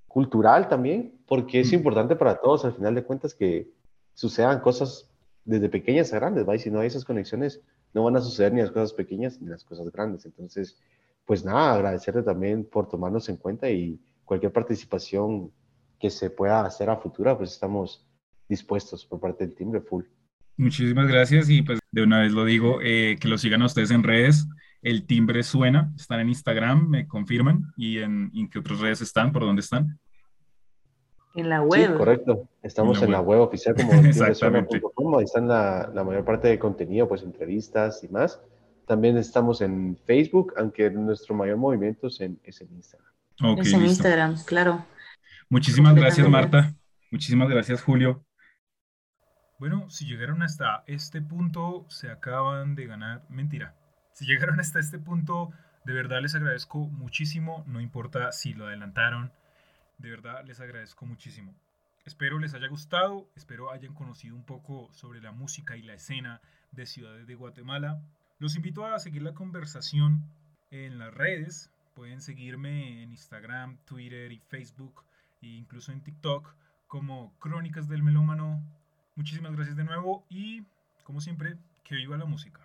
[0.07, 3.71] cultural también, porque es importante para todos al final de cuentas que
[4.13, 5.11] sucedan cosas
[5.47, 6.57] desde pequeñas a grandes, ¿va?
[6.57, 7.63] Y si no hay esas conexiones,
[7.95, 10.27] no van a suceder ni las cosas pequeñas ni las cosas grandes.
[10.27, 10.79] Entonces,
[11.25, 15.51] pues nada, agradecerte también por tomarnos en cuenta y cualquier participación
[15.99, 18.07] que se pueda hacer a futura, pues estamos
[18.49, 20.05] dispuestos por parte del timbre full.
[20.59, 23.91] Muchísimas gracias y pues de una vez lo digo, eh, que lo sigan a ustedes
[23.91, 24.47] en redes.
[24.83, 29.33] El timbre suena, están en Instagram, me confirman, y en, en qué otras redes están,
[29.33, 29.99] por dónde están.
[31.37, 31.93] En la web.
[31.93, 32.49] Sí, correcto.
[32.63, 33.41] Estamos en la, web.
[33.41, 33.93] oficial como
[35.19, 38.41] ahí están la, la, mayor parte de contenido, pues entrevistas y más.
[38.87, 43.13] También estamos en Facebook, aunque nuestro mayor movimiento es en, es en Instagram.
[43.59, 44.85] es en Instagram, claro.
[45.51, 46.75] Muchísimas gracias, Marta.
[47.11, 48.25] Muchísimas gracias, Julio.
[49.59, 53.25] Bueno, si llegaron hasta este punto, se acaban de ganar.
[53.29, 53.75] Mentira.
[54.13, 55.51] Si llegaron hasta este punto,
[55.85, 59.33] de verdad les agradezco muchísimo, no importa si lo adelantaron,
[59.99, 61.55] de verdad les agradezco muchísimo.
[62.05, 66.41] Espero les haya gustado, espero hayan conocido un poco sobre la música y la escena
[66.71, 68.01] de Ciudades de Guatemala.
[68.39, 70.23] Los invito a seguir la conversación
[70.71, 71.71] en las redes.
[71.95, 75.05] Pueden seguirme en Instagram, Twitter y Facebook
[75.43, 76.55] e incluso en TikTok
[76.87, 78.63] como Crónicas del Melómano.
[79.17, 80.63] Muchísimas gracias de nuevo y,
[81.03, 82.61] como siempre, que viva la música.